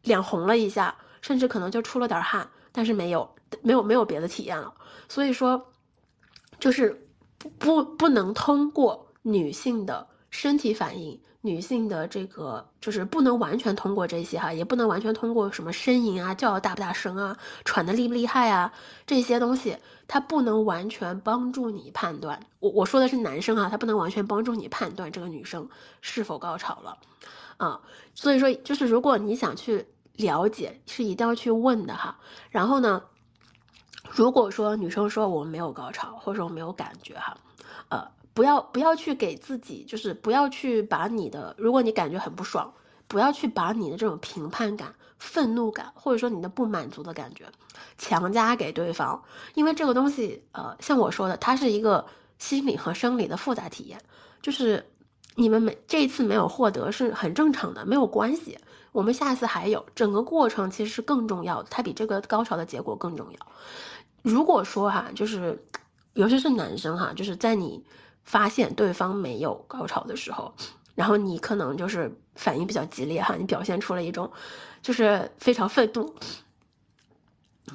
[0.04, 3.28] 脸红了一下，甚至可能就出了点汗，但是没有。
[3.62, 4.74] 没有没有别的体验了，
[5.10, 5.62] 所以说，
[6.60, 7.08] 就是
[7.60, 18.72] 不不能通过女性的身体反应，女性的这个就是不能完全通过这些哈，也不能完全通过什么呻吟啊、叫大不大声啊、喘的厉不厉害啊
[19.06, 19.76] 这些东西，
[20.08, 22.40] 它不能完全帮助你判断。
[22.60, 25.68] 我我说的是男生啊，他不能完全帮助你判断这个女生
[26.02, 26.98] 是否高潮了，
[27.58, 27.82] 啊，
[28.16, 32.18] 所以说就是如果你想去了解，是一定要去问的哈。
[32.50, 33.02] 然后呢？
[34.14, 37.36] 如果说女生说我没有高潮，或者说我没有感觉哈，
[37.88, 42.72] 呃，不要不要去给自己，就是不要去把你的，如果你感觉很不爽，
[43.08, 47.46] 不要去把你的这种评判感、愤怒感，或者说你的不满足的感觉，
[47.98, 49.22] 强加给对方，
[49.54, 52.06] 因为这个东西，呃，像我说的，它是一个
[52.38, 53.98] 心理和生理的复杂体验，
[54.42, 54.86] 就是
[55.36, 58.58] 你们每这一次没有获得是很正常的，没有关系，
[58.92, 63.40] 我们下次还有，整个过程其实是更重要的，它比这个高潮的结果更重要。
[64.22, 65.58] 如果说哈，就是
[66.14, 67.84] 尤其是男生哈，就是在你
[68.24, 70.54] 发现对方没有高潮的时候，
[70.94, 74.32] 然后你可能就是反应比较激烈哈，你表现出了一种
[74.84, 76.14] 就是非常愤怒，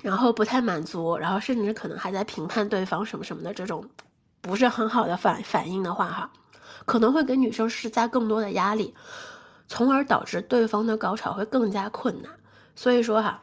[0.03, 3.85] 然后不太满足，然后甚至可能还在评判对方什么什么的这种
[4.41, 6.31] 不是很好的反反应的话哈，
[6.85, 8.95] 可能会给女生施加更多的压力，
[9.67, 12.31] 从而导致对方的高潮会更加困难。
[12.77, 13.43] 所以说哈，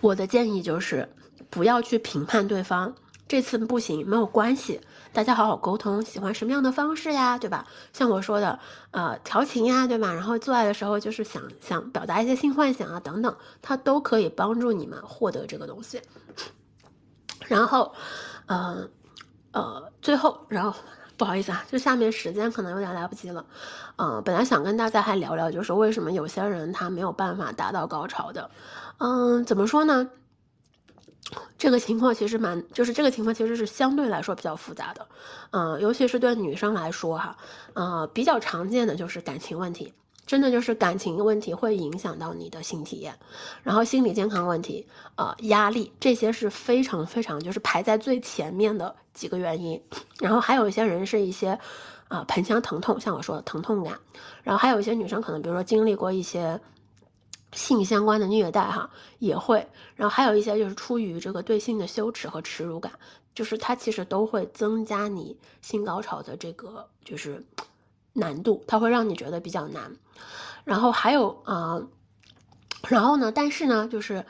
[0.00, 1.08] 我的建议就是。
[1.50, 2.94] 不要去评判对方，
[3.26, 4.80] 这次不行没有关系，
[5.12, 7.66] 大家好好沟通，喜欢什么样的方式呀，对吧？
[7.92, 8.58] 像我说的，
[8.92, 10.12] 呃，调情呀，对吧？
[10.12, 16.00] 然后做爱的时候就是想想表达一些性幻想啊，等等，它都可以帮助你们获得这个东西。
[17.46, 17.92] 然后，
[18.46, 18.88] 呃，
[19.50, 20.78] 呃，最后，然后
[21.16, 23.44] 不好意思啊，就下面时间可能有点来不及了。
[23.96, 28.48] 嗯，本来想跟大家还聊聊，就是为什么有些人他没有办法达到高潮的。
[28.98, 30.08] 嗯，怎么说呢？
[31.56, 35.06] 这个情况其实蛮，就是这个情况其实是相对来说比较复杂的，
[35.50, 37.36] 嗯，尤其是对女生来说哈，
[37.74, 39.92] 呃，比较常见的就是感情问题，
[40.26, 43.16] 真的就是感情问题会影响到你的性体验，
[43.62, 49.80] 然后心理健康问题，呃，压力这些是非常非常就是排在最前面的几个原因，
[50.18, 51.58] 然后还有一些人是一些，
[52.08, 54.00] 啊，盆腔疼痛，像我说的疼痛感，
[54.42, 56.60] 然后还有一些女生可能比如说经历过一些。
[57.52, 58.88] 性相关的虐待哈
[59.18, 62.92] 也会，然后还有一些就是出于这个对性的羞耻和耻辱感，
[63.34, 67.44] 就是它其实都会增加你性高潮的这个就是
[68.12, 69.90] 难度，它会让你觉得比较难。
[70.64, 71.80] 然后还有啊，
[72.88, 74.24] 然后呢，但是呢，就是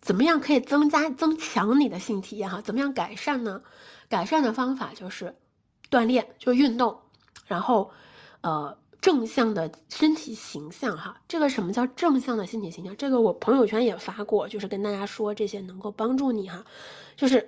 [0.00, 2.60] 怎么样可以增加增强你的性体验哈？
[2.62, 3.60] 怎么样改善呢？
[4.08, 5.34] 改善的方法就是
[5.90, 6.98] 锻炼，就运动，
[7.46, 7.90] 然后
[8.40, 8.76] 呃。
[9.04, 12.96] 正向的身体形象，哈，这个什么叫正向的身体形象？
[12.96, 16.64] 这个我朋友圈也发过，就是跟大家说这些能够帮助你哈，
[17.14, 17.46] 就是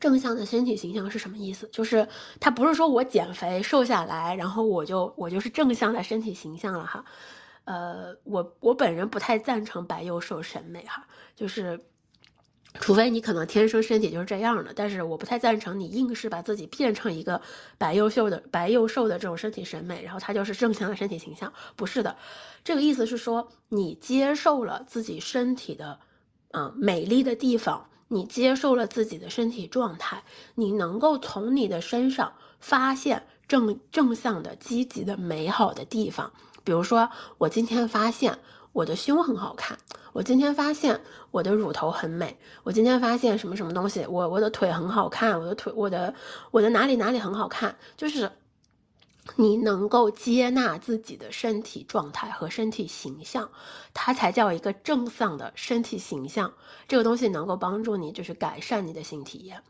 [0.00, 1.68] 正向的身体形象是什么意思？
[1.68, 2.04] 就是
[2.40, 7.04] 他不是说我减肥瘦下来，然后我就我就是正向的身体形象了哈，
[7.62, 11.06] 呃，我我本人不太赞成白幼瘦审美哈，
[11.36, 11.78] 就是。
[12.80, 17.40] 除非你可能天生身体就是这样的，但是我不太赞成你硬是把自己变成一个
[17.76, 22.16] 白幼秀的白幼瘦的这种身体审美，然后它就是正向的身体形象，不是的。
[22.64, 25.98] 这个意思是说，你接受了自己身体的，
[26.52, 30.22] 嗯，美丽的地方，你接受了自己的身体状态，
[30.54, 36.32] 你能够从你的身上发现正正向的、积极的、美好的地方。
[36.64, 38.38] 比如说，我今天发现。
[38.72, 39.76] 我的胸很好看，
[40.18, 41.00] 我今天发现
[41.30, 46.12] 我的乳头很美，我今天发现什么什么东西，我我的腿很好看，我的腿我的
[46.50, 48.28] 我的哪里哪里很好看，就是
[49.36, 53.48] 你能够接纳自己的身体状态和身体形象，
[53.94, 56.52] 它才叫一个正向的身体形象。
[56.88, 59.62] 这个东西能够帮助你，就是改善你的性体验，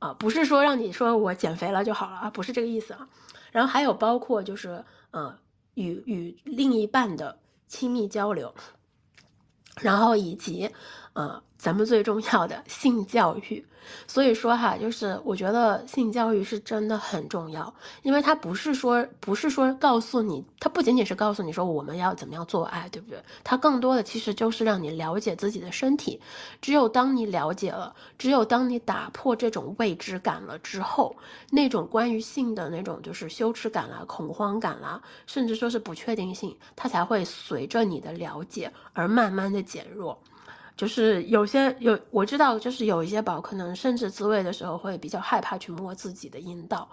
[0.00, 3.08] 啊，不是说让你说我减肥了就好了啊，不是这个意思啊。
[3.52, 5.38] 然后还有包括就是，呃，
[5.74, 7.38] 与与另一半的。
[7.66, 8.54] 亲密交流，
[9.80, 10.70] 然后以及，
[11.14, 11.42] 呃。
[11.64, 13.64] 咱们最重要的性教育，
[14.06, 23.18] 所以说哈，就是我觉得性教育是真的很重要，因为它不是说不是说告诉你，它不仅仅是告诉你说我们要怎么样做爱，对不对？
[23.42, 26.20] 它更多的其实就是让你了解自己的身体。
[26.60, 31.16] 只有当你了解了，只有当你打破这种未知感了之后，
[31.50, 40.18] 那种关于性的那种就是羞耻感啦、恐慌感啦，甚至说是不确定性，它才会随着你的了解而慢慢的减弱。
[40.76, 46.88] 就是有些有我知道，就是有一些宝可能甚至自慰的时候会比较害怕去摸自己的阴道，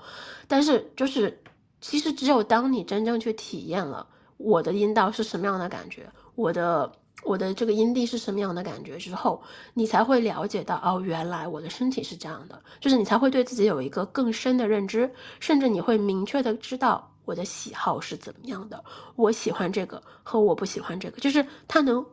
[0.47, 1.41] 但是就是
[1.81, 4.05] 其实只有当你真正去体验了
[4.37, 6.91] 我的阴道是什么样的感觉，我的
[7.23, 9.41] 我的这个阴蒂是什么样的感觉之后，
[9.73, 18.83] 你才会了解到哦，原来我的身体是这样的，就是你才会对自己有一个更深的认知，甚至你会明确的知道我的喜好是怎么样的，
[19.15, 22.05] 我喜欢这个和我不喜欢这个，就是它能。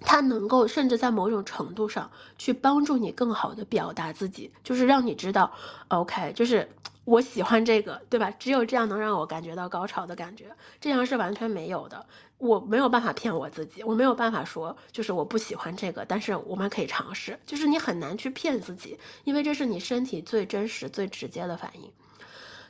[0.00, 5.52] 它能够甚至在某种程度上去帮助你更好的表达自己，就是让你知道
[5.88, 6.68] ，OK，就是
[7.04, 8.30] 我喜欢这个，对吧？
[8.38, 10.46] 只有这样能让我感觉到高潮的感觉，
[10.80, 12.06] 这样是完全没有的。
[12.38, 17.38] 我没有办法骗我自己，我没有办法说就是我不喜欢这个，但是我们可以尝试。
[17.44, 21.92] 就是你很难去骗自己，因为这是你身体最真实、最直接的反应。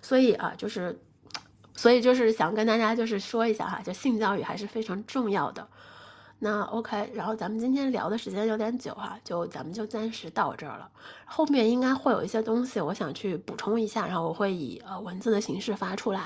[0.02, 0.98] 所以啊，就是，
[1.76, 5.68] 所以就是想跟大家就是说一下哈，就性教育还是非常重要的。
[6.42, 10.90] 那 OK，然后咱们今天聊的时间有点久哈，就咱们就暂时到这儿了。
[11.26, 16.22] 后面应该会有一些东西，我想去补充一下，然后我会以呃文字的形式发出来。